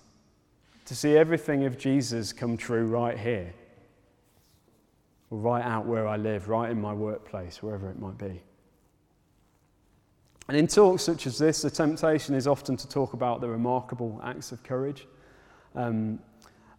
to 0.86 0.96
see 0.96 1.16
everything 1.16 1.66
of 1.66 1.78
Jesus 1.78 2.34
come 2.34 2.58
true 2.58 2.86
right 2.86 3.18
here, 3.18 3.54
or 5.30 5.38
right 5.38 5.64
out 5.64 5.86
where 5.86 6.08
I 6.08 6.18
live, 6.18 6.50
right 6.50 6.70
in 6.72 6.82
my 6.82 6.94
workplace, 6.94 7.62
wherever 7.62 7.90
it 7.90 8.00
might 8.00 8.18
be. 8.18 8.42
And 10.48 10.58
in 10.58 10.68
talks 10.68 11.04
such 11.04 11.28
as 11.28 11.38
this, 11.38 11.62
the 11.62 11.70
temptation 11.70 12.34
is 12.36 12.48
often 12.48 12.76
to 12.78 12.88
talk 12.88 13.14
about 13.14 13.42
the 13.42 13.48
remarkable 13.48 14.20
acts 14.24 14.52
of 14.52 14.64
courage. 14.64 15.08
Um, 15.76 16.20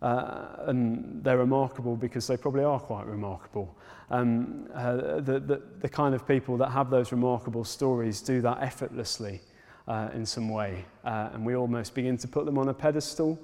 uh, 0.03 0.57
and 0.67 1.23
they're 1.23 1.39
remarkable 1.39 1.95
because 1.95 2.27
they 2.27 2.37
probably 2.37 2.65
are 2.65 2.81
quite 2.81 3.07
remarkable. 3.07 3.73
Um, 4.11 4.69
uh, 4.75 5.21
the, 5.21 5.39
the, 5.39 5.63
the 5.81 5.89
kind 5.89 6.15
of 6.15 6.27
people 6.27 6.57
that 6.57 6.71
have 6.71 6.91
those 6.91 7.13
remarkable 7.13 7.65
stories 7.65 8.21
do 8.21 8.41
that 8.41 8.59
effortlessly 8.61 9.41
uh, 9.87 10.09
in 10.13 10.27
some 10.27 10.49
way, 10.49 10.85
uh, 11.05 11.31
and 11.33 11.47
we 11.47 11.55
almost 11.55 11.95
begin 11.95 12.17
to 12.19 12.29
put 12.29 12.45
them 12.45 12.59
on 12.59 12.69
a 12.69 12.75
pedestal. 12.75 13.39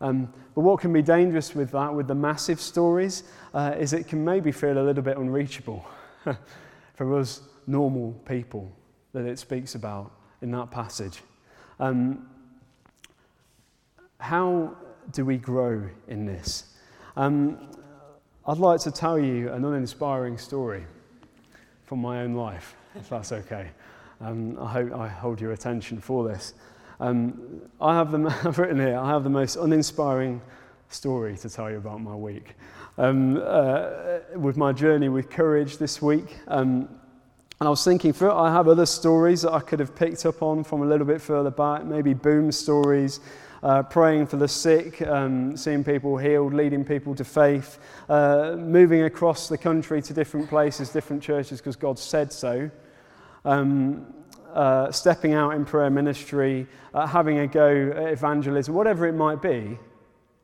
Um, 0.00 0.32
but 0.54 0.60
what 0.60 0.80
can 0.80 0.92
be 0.92 1.02
dangerous 1.02 1.54
with 1.54 1.70
that, 1.72 1.92
with 1.92 2.06
the 2.06 2.14
massive 2.14 2.60
stories, 2.60 3.24
uh, 3.52 3.74
is 3.78 3.92
it 3.92 4.06
can 4.06 4.24
maybe 4.24 4.52
feel 4.52 4.78
a 4.78 4.84
little 4.84 5.02
bit 5.02 5.16
unreachable 5.16 5.84
for 6.94 7.18
us 7.18 7.40
normal 7.66 8.12
people 8.26 8.70
that 9.12 9.24
it 9.24 9.38
speaks 9.38 9.74
about 9.74 10.12
in 10.42 10.50
that 10.52 10.70
passage. 10.70 11.22
Um, 11.80 12.28
how 14.18 14.76
do 15.12 15.24
we 15.24 15.36
grow 15.36 15.82
in 16.08 16.26
this? 16.26 16.64
Um, 17.16 17.68
I'd 18.46 18.58
like 18.58 18.80
to 18.80 18.90
tell 18.90 19.18
you 19.18 19.50
an 19.50 19.64
uninspiring 19.64 20.38
story 20.38 20.84
from 21.84 22.00
my 22.00 22.22
own 22.22 22.34
life, 22.34 22.76
if 22.94 23.08
that's 23.08 23.32
okay. 23.32 23.68
Um, 24.20 24.58
I 24.60 24.70
hope 24.70 24.92
I 24.92 25.08
hold 25.08 25.40
your 25.40 25.52
attention 25.52 26.00
for 26.00 26.28
this. 26.28 26.54
Um, 27.00 27.62
I 27.80 27.94
have 27.94 28.10
the, 28.10 28.18
I've 28.44 28.58
written 28.58 28.78
here, 28.78 28.98
I 28.98 29.08
have 29.08 29.24
the 29.24 29.30
most 29.30 29.56
uninspiring 29.56 30.40
story 30.88 31.36
to 31.38 31.50
tell 31.50 31.70
you 31.70 31.78
about 31.78 32.00
my 32.00 32.14
week. 32.14 32.54
Um, 32.96 33.42
uh, 33.44 34.18
with 34.36 34.56
my 34.56 34.72
journey 34.72 35.08
with 35.08 35.28
courage 35.28 35.78
this 35.78 36.00
week, 36.00 36.36
um, 36.46 36.88
and 37.60 37.68
I 37.68 37.70
was 37.70 37.84
thinking, 37.84 38.12
for 38.12 38.30
I 38.30 38.52
have 38.52 38.68
other 38.68 38.86
stories 38.86 39.42
that 39.42 39.52
I 39.52 39.60
could 39.60 39.80
have 39.80 39.94
picked 39.96 40.26
up 40.26 40.42
on 40.42 40.64
from 40.64 40.82
a 40.82 40.86
little 40.86 41.06
bit 41.06 41.20
further 41.20 41.50
back, 41.50 41.84
maybe 41.84 42.12
boom 42.12 42.52
stories, 42.52 43.20
uh, 43.64 43.82
praying 43.82 44.26
for 44.26 44.36
the 44.36 44.46
sick, 44.46 45.02
um, 45.02 45.56
seeing 45.56 45.82
people 45.82 46.16
healed, 46.18 46.54
leading 46.54 46.84
people 46.84 47.14
to 47.14 47.24
faith, 47.24 47.78
uh, 48.08 48.54
moving 48.56 49.02
across 49.02 49.48
the 49.48 49.58
country 49.58 50.00
to 50.02 50.12
different 50.12 50.48
places, 50.48 50.90
different 50.90 51.22
churches 51.22 51.58
because 51.60 51.74
God 51.74 51.98
said 51.98 52.32
so 52.32 52.70
um, 53.44 54.06
uh, 54.52 54.92
stepping 54.92 55.34
out 55.34 55.50
in 55.54 55.64
prayer 55.64 55.90
ministry, 55.90 56.66
uh, 56.92 57.06
having 57.06 57.38
a 57.38 57.46
go 57.46 57.92
at 57.96 58.12
evangelism, 58.12 58.74
whatever 58.74 59.06
it 59.06 59.14
might 59.14 59.42
be. 59.42 59.78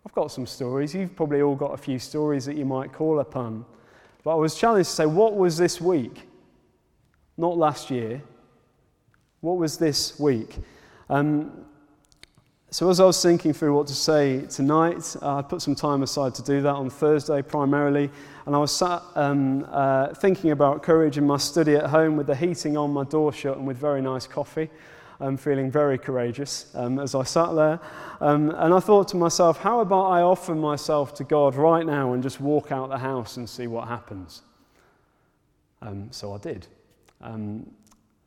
I've 0.07 0.15
got 0.15 0.33
some 0.33 0.47
stories. 0.47 0.95
You've 0.95 1.15
probably 1.15 1.43
all 1.43 1.55
got 1.55 1.75
a 1.75 1.77
few 1.77 1.99
stories 1.99 2.47
that 2.47 2.57
you 2.57 2.65
might 2.65 2.93
call 2.93 3.21
upon. 3.21 3.67
But 4.25 4.33
I 4.33 4.37
was 4.37 4.55
challenged 4.55 4.91
to 4.91 4.97
say, 4.97 5.07
what 5.07 5.37
was 5.37 5.59
this 5.59 5.81
week? 5.81 6.27
Not 7.37 7.57
last 7.59 7.91
year. 7.91 8.23
What 9.41 9.59
was 9.59 9.77
this 9.77 10.19
week? 10.19 10.57
Um, 11.09 11.67
so, 12.73 12.89
as 12.89 13.01
I 13.01 13.05
was 13.05 13.21
thinking 13.21 13.53
through 13.53 13.75
what 13.75 13.89
to 13.89 13.95
say 13.95 14.43
tonight, 14.43 15.17
uh, 15.21 15.39
I 15.39 15.43
put 15.43 15.61
some 15.61 15.75
time 15.75 16.05
aside 16.05 16.37
to 16.37 16.43
do 16.43 16.63
that 16.63 16.75
on 16.75 16.89
Thursday 16.89 17.43
primarily. 17.43 18.09
And 18.47 18.55
I 18.55 18.59
was 18.59 18.71
sat 18.71 19.03
um, 19.17 19.67
uh, 19.71 20.15
thinking 20.15 20.53
about 20.53 20.85
courage 20.85 21.19
in 21.19 21.27
my 21.27 21.37
study 21.37 21.75
at 21.75 21.87
home 21.87 22.17
with 22.17 22.29
the 22.29 22.37
heating 22.37 22.77
on, 22.77 22.93
my 22.93 23.03
door 23.03 23.33
shut, 23.33 23.57
and 23.57 23.67
with 23.67 23.77
very 23.77 24.01
nice 24.01 24.29
coffee. 24.29 24.71
I'm 25.19 25.37
feeling 25.37 25.69
very 25.69 25.99
courageous 25.99 26.73
um, 26.77 27.01
as 27.01 27.17
I 27.17 27.25
sat 27.25 27.55
there. 27.57 27.81
Um, 28.21 28.51
and 28.51 28.73
I 28.73 28.79
thought 28.79 29.09
to 29.09 29.17
myself, 29.17 29.59
how 29.59 29.81
about 29.81 30.05
I 30.05 30.23
offer 30.23 30.55
myself 30.55 31.13
to 31.15 31.25
God 31.25 31.57
right 31.57 31.85
now 31.85 32.13
and 32.13 32.23
just 32.23 32.41
walk 32.41 32.71
out 32.71 32.89
the 32.89 32.99
house 32.99 33.37
and 33.37 33.49
see 33.49 33.67
what 33.67 33.89
happens? 33.89 34.43
Um, 35.83 36.07
so 36.13 36.33
I 36.35 36.39
did. 36.39 36.69
Um, 37.21 37.69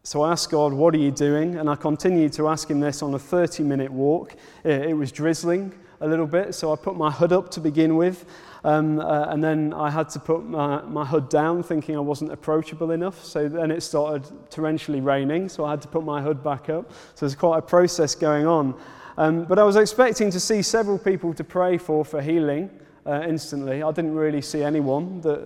so 0.06 0.22
I 0.22 0.32
asked 0.32 0.52
God, 0.52 0.74
What 0.74 0.94
are 0.94 0.98
you 0.98 1.12
doing? 1.12 1.56
And 1.56 1.70
I 1.70 1.76
continued 1.76 2.34
to 2.34 2.50
ask 2.50 2.70
Him 2.70 2.82
this 2.82 3.02
on 3.02 3.14
a 3.14 3.20
30 3.20 3.64
minute 3.64 3.90
walk. 3.92 4.36
It 4.66 4.98
was 4.98 5.14
drizzling 5.14 5.74
a 6.02 6.08
little 6.08 6.28
bit, 6.28 6.54
so 6.54 6.74
I 6.74 6.76
put 6.76 6.98
my 6.98 7.10
hood 7.10 7.32
up 7.32 7.50
to 7.52 7.62
begin 7.62 7.96
with. 7.96 8.26
Um, 8.66 9.00
uh, 9.00 9.28
and 9.30 9.42
then 9.42 9.74
I 9.74 9.90
had 9.90 10.10
to 10.10 10.20
put 10.20 10.44
my, 10.44 10.82
my 10.82 11.06
hood 11.06 11.30
down, 11.30 11.64
thinking 11.64 11.96
I 11.96 12.02
wasn't 12.02 12.34
approachable 12.34 12.92
enough. 12.92 13.24
So 13.24 13.48
then 13.48 13.72
it 13.72 13.82
started 13.82 14.24
torrentially 14.50 15.04
raining, 15.04 15.48
so 15.48 15.64
I 15.64 15.72
had 15.72 15.82
to 15.84 15.88
put 15.88 16.04
my 16.04 16.22
hood 16.22 16.44
back 16.44 16.70
up. 16.70 16.92
So 17.16 17.26
there's 17.26 17.36
quite 17.36 17.60
a 17.60 17.62
process 17.62 18.14
going 18.14 18.46
on. 18.46 18.76
Um, 19.18 19.46
but 19.46 19.58
I 19.58 19.64
was 19.64 19.78
expecting 19.78 20.32
to 20.32 20.40
see 20.40 20.62
several 20.62 20.98
people 20.98 21.34
to 21.34 21.44
pray 21.46 21.78
for 21.78 22.04
for 22.04 22.22
healing 22.22 22.70
uh, 23.06 23.22
instantly. 23.28 23.84
I 23.84 23.92
didn't 23.92 24.16
really 24.16 24.42
see 24.42 24.64
anyone 24.64 25.22
that 25.22 25.40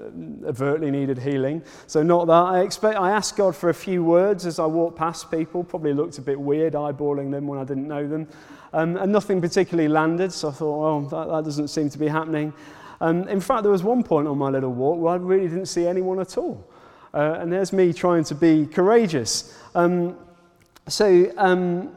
overtly 0.45 0.91
needed 0.91 1.17
healing. 1.17 1.63
So, 1.87 2.03
not 2.03 2.27
that. 2.27 2.33
I, 2.33 2.61
expect, 2.61 2.97
I 2.97 3.11
asked 3.11 3.35
God 3.35 3.55
for 3.55 3.69
a 3.69 3.73
few 3.73 4.03
words 4.03 4.45
as 4.45 4.59
I 4.59 4.65
walked 4.65 4.97
past 4.97 5.31
people. 5.31 5.63
Probably 5.63 5.93
looked 5.93 6.17
a 6.17 6.21
bit 6.21 6.39
weird 6.39 6.73
eyeballing 6.73 7.31
them 7.31 7.47
when 7.47 7.59
I 7.59 7.63
didn't 7.63 7.87
know 7.87 8.07
them. 8.07 8.27
Um, 8.73 8.97
and 8.97 9.11
nothing 9.11 9.41
particularly 9.41 9.87
landed. 9.87 10.31
So 10.31 10.49
I 10.49 10.51
thought, 10.51 10.79
well, 10.79 11.01
that, 11.01 11.31
that 11.31 11.43
doesn't 11.45 11.69
seem 11.69 11.89
to 11.89 11.97
be 11.97 12.07
happening. 12.07 12.53
Um, 13.01 13.27
in 13.27 13.39
fact, 13.39 13.63
there 13.63 13.71
was 13.71 13.83
one 13.83 14.03
point 14.03 14.27
on 14.27 14.37
my 14.37 14.49
little 14.49 14.73
walk 14.73 14.99
where 14.99 15.13
I 15.13 15.17
really 15.17 15.47
didn't 15.47 15.67
see 15.67 15.87
anyone 15.87 16.19
at 16.19 16.37
all. 16.37 16.67
Uh, 17.13 17.37
and 17.39 17.51
there's 17.51 17.73
me 17.73 17.93
trying 17.93 18.23
to 18.25 18.35
be 18.35 18.67
courageous. 18.67 19.57
Um, 19.73 20.17
so, 20.87 21.31
um, 21.37 21.95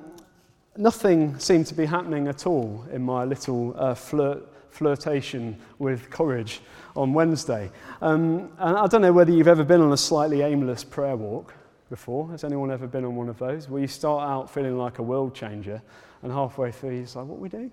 nothing 0.76 1.38
seemed 1.38 1.66
to 1.66 1.74
be 1.74 1.84
happening 1.84 2.28
at 2.28 2.46
all 2.46 2.84
in 2.92 3.02
my 3.02 3.24
little 3.24 3.74
uh, 3.76 3.94
flirt 3.94 4.46
flirtation 4.70 5.56
with 5.78 6.11
courage 6.11 6.61
on 6.96 7.12
Wednesday. 7.12 7.70
Um, 8.00 8.50
and 8.59 8.76
I 8.76 8.87
don't 8.87 9.02
know 9.02 9.12
whether 9.12 9.30
you've 9.30 9.48
ever 9.48 9.64
been 9.64 9.80
on 9.80 9.92
a 9.92 9.96
slightly 9.96 10.42
aimless 10.42 10.85
prayer 10.85 11.16
walk 11.16 11.54
before. 11.88 12.30
Has 12.30 12.44
anyone 12.44 12.70
ever 12.70 12.87
been 12.87 13.04
on 13.04 13.16
one 13.16 13.28
of 13.28 13.38
those? 13.38 13.68
Where 13.68 13.80
you 13.80 13.88
start 13.88 14.28
out 14.28 14.50
feeling 14.50 14.78
like 14.78 14.98
a 14.98 15.02
world 15.02 15.35
changer, 15.35 15.83
and 16.22 16.33
halfway 16.33 16.70
through, 16.70 16.96
you're 16.96 17.02
like, 17.02 17.14
what 17.14 17.37
are 17.37 17.40
we 17.40 17.48
doing? 17.48 17.70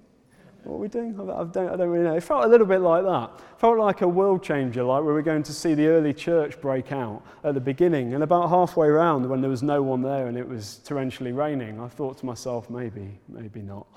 What 0.64 0.76
are 0.76 0.80
we 0.80 0.88
doing? 0.90 1.14
I 1.14 1.44
don't, 1.46 1.70
I 1.70 1.76
don't 1.78 1.90
really 1.90 2.04
know. 2.04 2.16
It 2.16 2.24
felt 2.24 2.44
a 2.44 2.48
little 2.48 2.68
bit 2.68 2.82
like 2.82 3.04
that. 3.04 3.32
It 3.54 3.60
felt 3.60 3.78
like 3.78 4.02
a 4.02 4.08
world 4.08 4.44
changer, 4.44 4.84
like 4.84 5.02
we 5.02 5.14
were 5.14 5.22
going 5.22 5.44
to 5.44 5.54
see 5.54 5.74
the 5.74 5.88
early 5.88 6.14
church 6.14 6.60
break 6.60 6.92
out 6.92 7.24
at 7.44 7.54
the 7.54 7.62
beginning. 7.62 8.14
And 8.14 8.24
about 8.24 8.50
halfway 8.50 8.88
around, 8.88 9.30
when 9.30 9.40
there 9.40 9.50
was 9.50 9.64
no 9.64 9.82
one 9.82 10.02
there 10.02 10.28
and 10.28 10.38
it 10.38 10.48
was 10.48 10.82
torrentially 10.86 11.34
raining, 11.34 11.80
I 11.80 11.88
thought 11.88 12.18
to 12.18 12.26
myself, 12.26 12.70
maybe, 12.70 13.18
maybe 13.30 13.62
not 13.62 13.88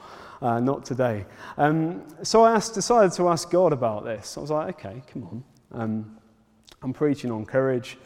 uh, 0.42 0.60
not 0.60 0.84
today. 0.84 1.26
Um, 1.58 2.02
so 2.22 2.42
I 2.44 2.52
asked, 2.52 2.74
decided 2.74 3.12
to 3.12 3.28
ask 3.28 3.50
God 3.50 3.72
about 3.72 4.04
this. 4.04 4.36
I 4.36 4.40
was 4.40 4.50
like, 4.50 4.78
okay, 4.78 5.02
come 5.12 5.24
on. 5.24 5.44
Um, 5.72 6.18
I'm 6.82 6.92
preaching 6.92 7.30
on 7.30 7.44
courage. 7.44 7.98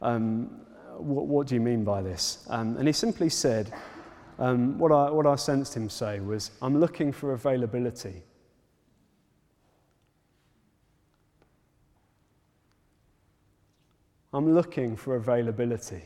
Um, 0.00 0.60
what, 0.96 1.26
what, 1.26 1.46
do 1.46 1.54
you 1.54 1.60
mean 1.60 1.84
by 1.84 2.02
this? 2.02 2.46
Um, 2.48 2.76
and 2.76 2.86
he 2.86 2.92
simply 2.92 3.28
said, 3.28 3.72
um, 4.38 4.78
what, 4.78 4.90
I, 4.90 5.10
what 5.10 5.26
I 5.26 5.36
sensed 5.36 5.76
him 5.76 5.88
say 5.88 6.20
was, 6.20 6.50
I'm 6.60 6.80
looking 6.80 7.12
for 7.12 7.32
availability. 7.32 8.22
I'm 14.32 14.54
looking 14.54 14.96
for 14.96 15.16
availability. 15.16 16.02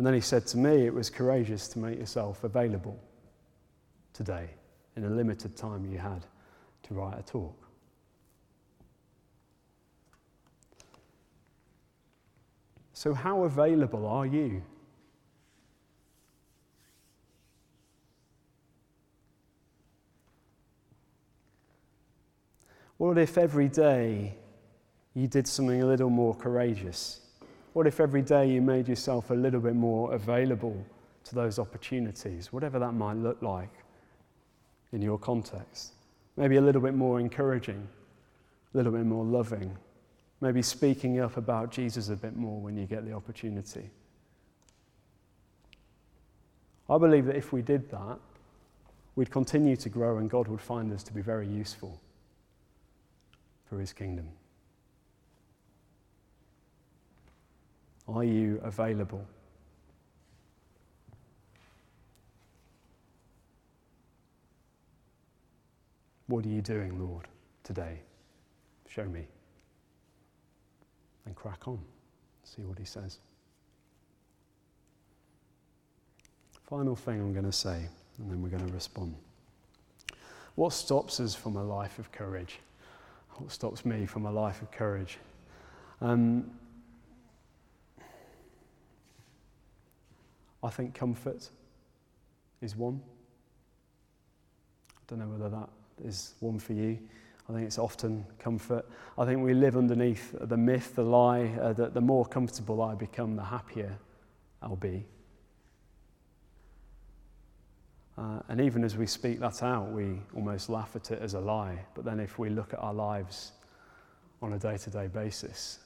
And 0.00 0.06
then 0.06 0.14
he 0.14 0.22
said 0.22 0.46
to 0.46 0.56
me, 0.56 0.86
it 0.86 0.94
was 0.94 1.10
courageous 1.10 1.68
to 1.68 1.78
make 1.78 1.98
yourself 1.98 2.42
available 2.42 2.98
today 4.14 4.48
in 4.96 5.04
a 5.04 5.10
limited 5.10 5.58
time 5.58 5.84
you 5.84 5.98
had 5.98 6.24
to 6.84 6.94
write 6.94 7.18
a 7.18 7.22
talk. 7.22 7.54
So, 12.94 13.12
how 13.12 13.44
available 13.44 14.06
are 14.06 14.24
you? 14.24 14.62
What 22.96 23.18
if 23.18 23.36
every 23.36 23.68
day 23.68 24.38
you 25.12 25.28
did 25.28 25.46
something 25.46 25.82
a 25.82 25.86
little 25.86 26.08
more 26.08 26.34
courageous? 26.34 27.20
What 27.72 27.86
if 27.86 28.00
every 28.00 28.22
day 28.22 28.50
you 28.50 28.60
made 28.60 28.88
yourself 28.88 29.30
a 29.30 29.34
little 29.34 29.60
bit 29.60 29.76
more 29.76 30.12
available 30.12 30.84
to 31.24 31.34
those 31.34 31.58
opportunities, 31.58 32.52
whatever 32.52 32.78
that 32.80 32.92
might 32.92 33.16
look 33.16 33.40
like 33.42 33.70
in 34.92 35.00
your 35.00 35.18
context? 35.18 35.92
Maybe 36.36 36.56
a 36.56 36.60
little 36.60 36.80
bit 36.80 36.94
more 36.94 37.20
encouraging, 37.20 37.86
a 38.74 38.76
little 38.76 38.92
bit 38.92 39.04
more 39.04 39.24
loving, 39.24 39.76
maybe 40.40 40.62
speaking 40.62 41.20
up 41.20 41.36
about 41.36 41.70
Jesus 41.70 42.08
a 42.08 42.16
bit 42.16 42.36
more 42.36 42.60
when 42.60 42.76
you 42.76 42.86
get 42.86 43.04
the 43.04 43.12
opportunity. 43.12 43.88
I 46.88 46.98
believe 46.98 47.26
that 47.26 47.36
if 47.36 47.52
we 47.52 47.62
did 47.62 47.88
that, 47.90 48.18
we'd 49.14 49.30
continue 49.30 49.76
to 49.76 49.88
grow 49.88 50.18
and 50.18 50.28
God 50.28 50.48
would 50.48 50.60
find 50.60 50.92
us 50.92 51.04
to 51.04 51.12
be 51.12 51.20
very 51.20 51.46
useful 51.46 52.00
for 53.68 53.78
his 53.78 53.92
kingdom. 53.92 54.26
Are 58.12 58.24
you 58.24 58.60
available? 58.64 59.24
What 66.26 66.44
are 66.44 66.48
you 66.48 66.60
doing, 66.60 66.98
Lord, 66.98 67.28
today? 67.62 68.00
Show 68.88 69.04
me. 69.04 69.26
And 71.24 71.36
crack 71.36 71.68
on. 71.68 71.78
See 72.42 72.62
what 72.62 72.78
he 72.78 72.84
says. 72.84 73.18
Final 76.68 76.96
thing 76.96 77.20
I'm 77.20 77.32
going 77.32 77.44
to 77.44 77.52
say, 77.52 77.88
and 78.18 78.30
then 78.30 78.42
we're 78.42 78.48
going 78.48 78.66
to 78.66 78.72
respond. 78.72 79.14
What 80.56 80.72
stops 80.72 81.20
us 81.20 81.34
from 81.34 81.56
a 81.56 81.62
life 81.62 82.00
of 82.00 82.10
courage? 82.10 82.58
What 83.36 83.52
stops 83.52 83.84
me 83.84 84.04
from 84.04 84.26
a 84.26 84.30
life 84.32 84.62
of 84.62 84.70
courage? 84.72 85.18
Um, 86.00 86.50
I 90.62 90.70
think 90.70 90.94
comfort 90.94 91.48
is 92.60 92.76
one. 92.76 93.00
I 94.90 95.00
don't 95.06 95.18
know 95.18 95.28
whether 95.28 95.48
that 95.48 95.68
is 96.04 96.34
one 96.40 96.58
for 96.58 96.72
you. 96.72 96.98
I 97.48 97.52
think 97.52 97.66
it's 97.66 97.78
often 97.78 98.24
comfort. 98.38 98.88
I 99.18 99.24
think 99.24 99.42
we 99.42 99.54
live 99.54 99.76
underneath 99.76 100.34
the 100.40 100.56
myth, 100.56 100.94
the 100.94 101.02
lie, 101.02 101.46
uh, 101.60 101.72
that 101.72 101.94
the 101.94 102.00
more 102.00 102.24
comfortable 102.24 102.80
I 102.80 102.94
become, 102.94 103.34
the 103.34 103.44
happier 103.44 103.98
I'll 104.62 104.76
be. 104.76 105.04
Uh, 108.16 108.40
and 108.48 108.60
even 108.60 108.84
as 108.84 108.96
we 108.96 109.06
speak 109.06 109.40
that 109.40 109.62
out, 109.62 109.90
we 109.90 110.20
almost 110.36 110.68
laugh 110.68 110.94
at 110.94 111.10
it 111.10 111.22
as 111.22 111.34
a 111.34 111.40
lie. 111.40 111.78
But 111.94 112.04
then 112.04 112.20
if 112.20 112.38
we 112.38 112.50
look 112.50 112.74
at 112.74 112.78
our 112.78 112.94
lives 112.94 113.52
on 114.42 114.52
a 114.52 114.58
day 114.58 114.76
to 114.76 114.90
day 114.90 115.06
basis, 115.06 115.78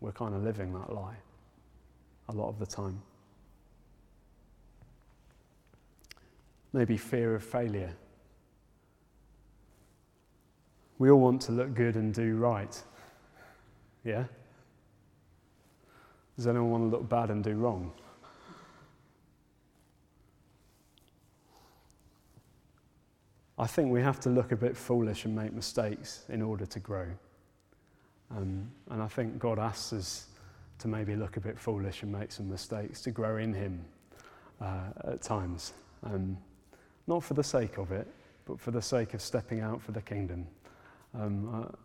we're 0.00 0.12
kind 0.12 0.34
of 0.34 0.42
living 0.42 0.72
that 0.74 0.92
lie 0.92 1.16
a 2.28 2.32
lot 2.32 2.48
of 2.48 2.58
the 2.58 2.66
time. 2.66 3.00
Maybe 6.76 6.98
fear 6.98 7.34
of 7.34 7.42
failure. 7.42 7.90
We 10.98 11.10
all 11.10 11.20
want 11.20 11.40
to 11.42 11.52
look 11.52 11.72
good 11.72 11.96
and 11.96 12.12
do 12.12 12.36
right. 12.36 12.82
Yeah? 14.04 14.24
Does 16.36 16.46
anyone 16.46 16.70
want 16.70 16.84
to 16.84 16.96
look 16.98 17.08
bad 17.08 17.30
and 17.30 17.42
do 17.42 17.54
wrong? 17.54 17.92
I 23.58 23.66
think 23.66 23.90
we 23.90 24.02
have 24.02 24.20
to 24.20 24.28
look 24.28 24.52
a 24.52 24.56
bit 24.56 24.76
foolish 24.76 25.24
and 25.24 25.34
make 25.34 25.54
mistakes 25.54 26.24
in 26.28 26.42
order 26.42 26.66
to 26.66 26.78
grow. 26.78 27.06
Um, 28.36 28.70
and 28.90 29.02
I 29.02 29.08
think 29.08 29.38
God 29.38 29.58
asks 29.58 29.94
us 29.94 30.26
to 30.80 30.88
maybe 30.88 31.16
look 31.16 31.38
a 31.38 31.40
bit 31.40 31.58
foolish 31.58 32.02
and 32.02 32.12
make 32.12 32.30
some 32.30 32.50
mistakes 32.50 33.00
to 33.00 33.10
grow 33.10 33.38
in 33.38 33.54
Him 33.54 33.82
uh, 34.60 34.90
at 35.04 35.22
times. 35.22 35.72
Um, 36.02 36.36
not 37.06 37.22
for 37.22 37.34
the 37.34 37.44
sake 37.44 37.78
of 37.78 37.92
it, 37.92 38.06
but 38.44 38.60
for 38.60 38.70
the 38.70 38.82
sake 38.82 39.14
of 39.14 39.22
stepping 39.22 39.60
out 39.60 39.80
for 39.82 39.92
the 39.92 40.02
kingdom. 40.02 40.46
Um, 41.14 41.62
uh, 41.62 41.76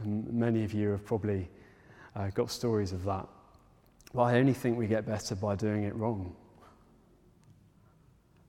and 0.00 0.32
many 0.32 0.64
of 0.64 0.72
you 0.72 0.90
have 0.90 1.04
probably 1.04 1.48
uh, 2.14 2.28
got 2.30 2.50
stories 2.50 2.92
of 2.92 3.04
that. 3.04 3.26
But 4.14 4.22
I 4.22 4.38
only 4.38 4.54
think 4.54 4.78
we 4.78 4.86
get 4.86 5.06
better 5.06 5.34
by 5.34 5.54
doing 5.54 5.84
it 5.84 5.94
wrong. 5.94 6.34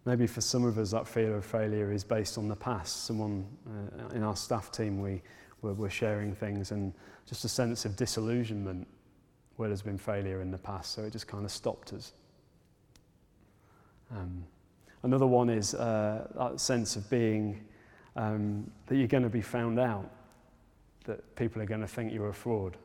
Maybe 0.06 0.28
for 0.28 0.42
some 0.42 0.64
of 0.64 0.78
us, 0.78 0.92
that 0.92 1.08
fear 1.08 1.36
of 1.36 1.46
failure 1.46 1.92
is 1.92 2.04
based 2.04 2.38
on 2.38 2.48
the 2.48 2.56
past. 2.56 3.06
Someone 3.06 3.46
uh, 3.68 4.16
in 4.16 4.24
our 4.24 4.36
staff 4.36 4.72
team, 4.72 5.02
we 5.02 5.22
were, 5.62 5.74
were 5.74 5.90
sharing 5.90 6.34
things, 6.34 6.72
and 6.72 6.94
just 7.28 7.44
a 7.46 7.50
sense 7.50 7.86
of 7.86 7.96
disillusionment 7.96 8.88
where 9.58 9.68
there's 9.68 9.82
been 9.82 9.98
failure 9.98 10.42
in 10.42 10.52
the 10.52 10.58
past. 10.58 10.94
So 10.94 11.04
it 11.04 11.12
just 11.12 11.28
kind 11.28 11.44
of 11.44 11.52
stopped 11.52 11.94
us. 11.94 12.14
Um, 14.12 14.46
Another 15.04 15.28
one 15.28 15.50
is 15.50 15.74
uh, 15.74 16.28
that 16.36 16.60
sense 16.60 16.96
of 16.96 17.10
being 17.10 17.64
um, 18.16 18.70
that 18.88 18.96
you're 18.96 19.08
going 19.08 19.24
to 19.24 19.30
be 19.30 19.42
found 19.42 19.80
out, 19.80 20.10
that 21.06 21.36
people 21.36 21.62
are 21.62 21.66
going 21.66 21.82
to 21.82 21.88
think 21.88 22.14
you're 22.14 22.30
a 22.30 22.34
fraud. 22.34 22.78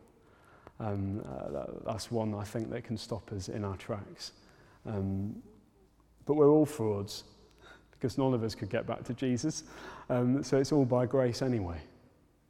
Um, 0.80 1.20
uh, 1.20 1.50
that, 1.50 1.84
that's 1.84 2.10
one 2.10 2.34
I 2.34 2.44
think 2.44 2.70
that 2.70 2.84
can 2.84 2.96
stop 2.96 3.32
us 3.32 3.48
in 3.48 3.64
our 3.64 3.76
tracks. 3.76 4.32
Um, 4.86 5.42
but 6.24 6.34
we're 6.34 6.50
all 6.50 6.66
frauds 6.66 7.24
because 7.90 8.18
none 8.18 8.34
of 8.34 8.42
us 8.42 8.54
could 8.54 8.70
get 8.70 8.86
back 8.86 9.02
to 9.04 9.14
Jesus. 9.14 9.64
Um, 10.10 10.42
so 10.42 10.58
it's 10.58 10.72
all 10.72 10.84
by 10.84 11.06
grace 11.06 11.42
anyway. 11.42 11.80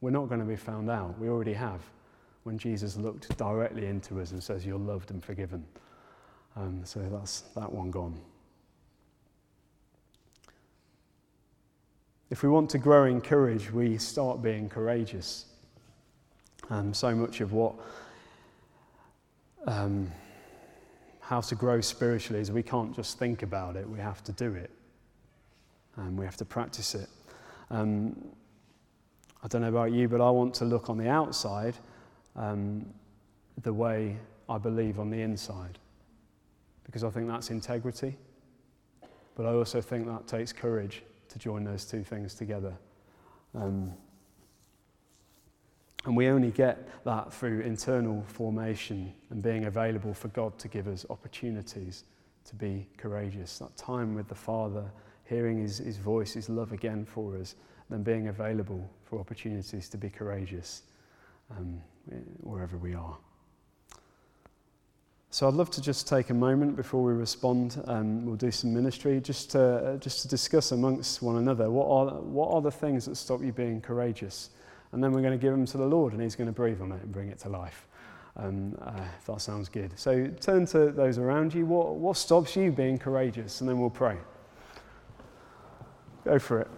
We're 0.00 0.10
not 0.10 0.28
going 0.28 0.40
to 0.40 0.46
be 0.46 0.56
found 0.56 0.90
out. 0.90 1.18
We 1.18 1.28
already 1.28 1.52
have 1.54 1.80
when 2.42 2.58
Jesus 2.58 2.96
looked 2.96 3.36
directly 3.38 3.86
into 3.86 4.20
us 4.20 4.32
and 4.32 4.42
says, 4.42 4.66
You're 4.66 4.78
loved 4.78 5.10
and 5.10 5.24
forgiven. 5.24 5.64
Um, 6.56 6.82
so 6.84 7.00
that's 7.00 7.42
that 7.56 7.72
one 7.72 7.90
gone. 7.90 8.20
If 12.30 12.42
we 12.42 12.48
want 12.48 12.70
to 12.70 12.78
grow 12.78 13.04
in 13.04 13.20
courage, 13.20 13.70
we 13.70 13.98
start 13.98 14.42
being 14.42 14.68
courageous. 14.68 15.46
Um, 16.70 16.94
so 16.94 17.14
much 17.14 17.40
of 17.40 17.52
what 17.52 17.74
um, 19.66 20.10
how 21.20 21.40
to 21.40 21.54
grow 21.54 21.80
spiritually 21.80 22.40
is 22.40 22.50
we 22.50 22.62
can't 22.62 22.94
just 22.94 23.18
think 23.18 23.42
about 23.42 23.76
it, 23.76 23.88
we 23.88 23.98
have 23.98 24.24
to 24.24 24.32
do 24.32 24.54
it. 24.54 24.70
And 25.96 26.18
we 26.18 26.24
have 26.24 26.36
to 26.38 26.44
practice 26.44 26.94
it. 26.94 27.08
Um, 27.70 28.16
I 29.42 29.48
don't 29.48 29.60
know 29.60 29.68
about 29.68 29.92
you, 29.92 30.08
but 30.08 30.20
I 30.20 30.30
want 30.30 30.54
to 30.54 30.64
look 30.64 30.88
on 30.90 30.96
the 30.96 31.08
outside 31.08 31.74
um, 32.36 32.86
the 33.62 33.72
way 33.72 34.16
I 34.48 34.58
believe 34.58 34.98
on 34.98 35.10
the 35.10 35.20
inside. 35.20 35.78
Because 36.84 37.04
I 37.04 37.10
think 37.10 37.28
that's 37.28 37.50
integrity. 37.50 38.16
But 39.36 39.46
I 39.46 39.50
also 39.50 39.80
think 39.80 40.06
that 40.06 40.26
takes 40.26 40.52
courage 40.52 41.02
to 41.28 41.38
join 41.38 41.64
those 41.64 41.84
two 41.84 42.04
things 42.04 42.34
together. 42.34 42.74
Um, 43.54 43.92
and 46.04 46.16
we 46.16 46.28
only 46.28 46.50
get 46.50 46.88
that 47.04 47.32
through 47.32 47.60
internal 47.60 48.24
formation 48.28 49.12
and 49.30 49.42
being 49.42 49.64
available 49.64 50.12
for 50.12 50.28
God 50.28 50.58
to 50.58 50.68
give 50.68 50.86
us 50.86 51.06
opportunities 51.08 52.04
to 52.44 52.54
be 52.54 52.86
courageous. 52.98 53.58
That 53.58 53.74
time 53.76 54.14
with 54.14 54.28
the 54.28 54.34
Father, 54.34 54.84
hearing 55.24 55.62
his, 55.62 55.78
his 55.78 55.96
voice, 55.96 56.34
his 56.34 56.50
love 56.50 56.72
again 56.72 57.06
for 57.06 57.38
us, 57.38 57.54
then 57.88 58.02
being 58.02 58.28
available 58.28 58.88
for 59.04 59.18
opportunities 59.18 59.88
to 59.88 59.96
be 59.96 60.10
courageous 60.10 60.82
um, 61.50 61.80
wherever 62.40 62.76
we 62.76 62.94
are. 62.94 63.16
So 65.34 65.48
I'd 65.48 65.54
love 65.54 65.68
to 65.72 65.82
just 65.82 66.06
take 66.06 66.30
a 66.30 66.34
moment 66.34 66.76
before 66.76 67.02
we 67.02 67.12
respond. 67.12 67.82
Um, 67.88 68.24
we'll 68.24 68.36
do 68.36 68.52
some 68.52 68.72
ministry 68.72 69.20
just 69.20 69.50
to, 69.50 69.60
uh, 69.60 69.96
just 69.96 70.22
to 70.22 70.28
discuss 70.28 70.70
amongst 70.70 71.22
one 71.22 71.38
another 71.38 71.72
what 71.72 71.86
are, 71.88 72.20
what 72.20 72.52
are 72.52 72.62
the 72.62 72.70
things 72.70 73.04
that 73.06 73.16
stop 73.16 73.42
you 73.42 73.52
being 73.52 73.80
courageous? 73.80 74.50
And 74.92 75.02
then 75.02 75.10
we're 75.10 75.22
going 75.22 75.36
to 75.36 75.42
give 75.42 75.50
them 75.50 75.66
to 75.66 75.76
the 75.76 75.86
Lord 75.86 76.12
and 76.12 76.22
He's 76.22 76.36
going 76.36 76.46
to 76.46 76.52
breathe 76.52 76.80
on 76.80 76.92
it 76.92 77.02
and 77.02 77.10
bring 77.10 77.30
it 77.30 77.40
to 77.40 77.48
life. 77.48 77.88
Um, 78.36 78.78
uh, 78.80 79.00
if 79.18 79.26
that 79.26 79.40
sounds 79.40 79.68
good. 79.68 79.98
So 79.98 80.28
turn 80.40 80.66
to 80.66 80.92
those 80.92 81.18
around 81.18 81.52
you. 81.52 81.66
What, 81.66 81.96
what 81.96 82.16
stops 82.16 82.54
you 82.54 82.70
being 82.70 82.96
courageous? 82.96 83.60
And 83.60 83.68
then 83.68 83.80
we'll 83.80 83.90
pray. 83.90 84.18
Go 86.24 86.38
for 86.38 86.60
it. 86.60 86.68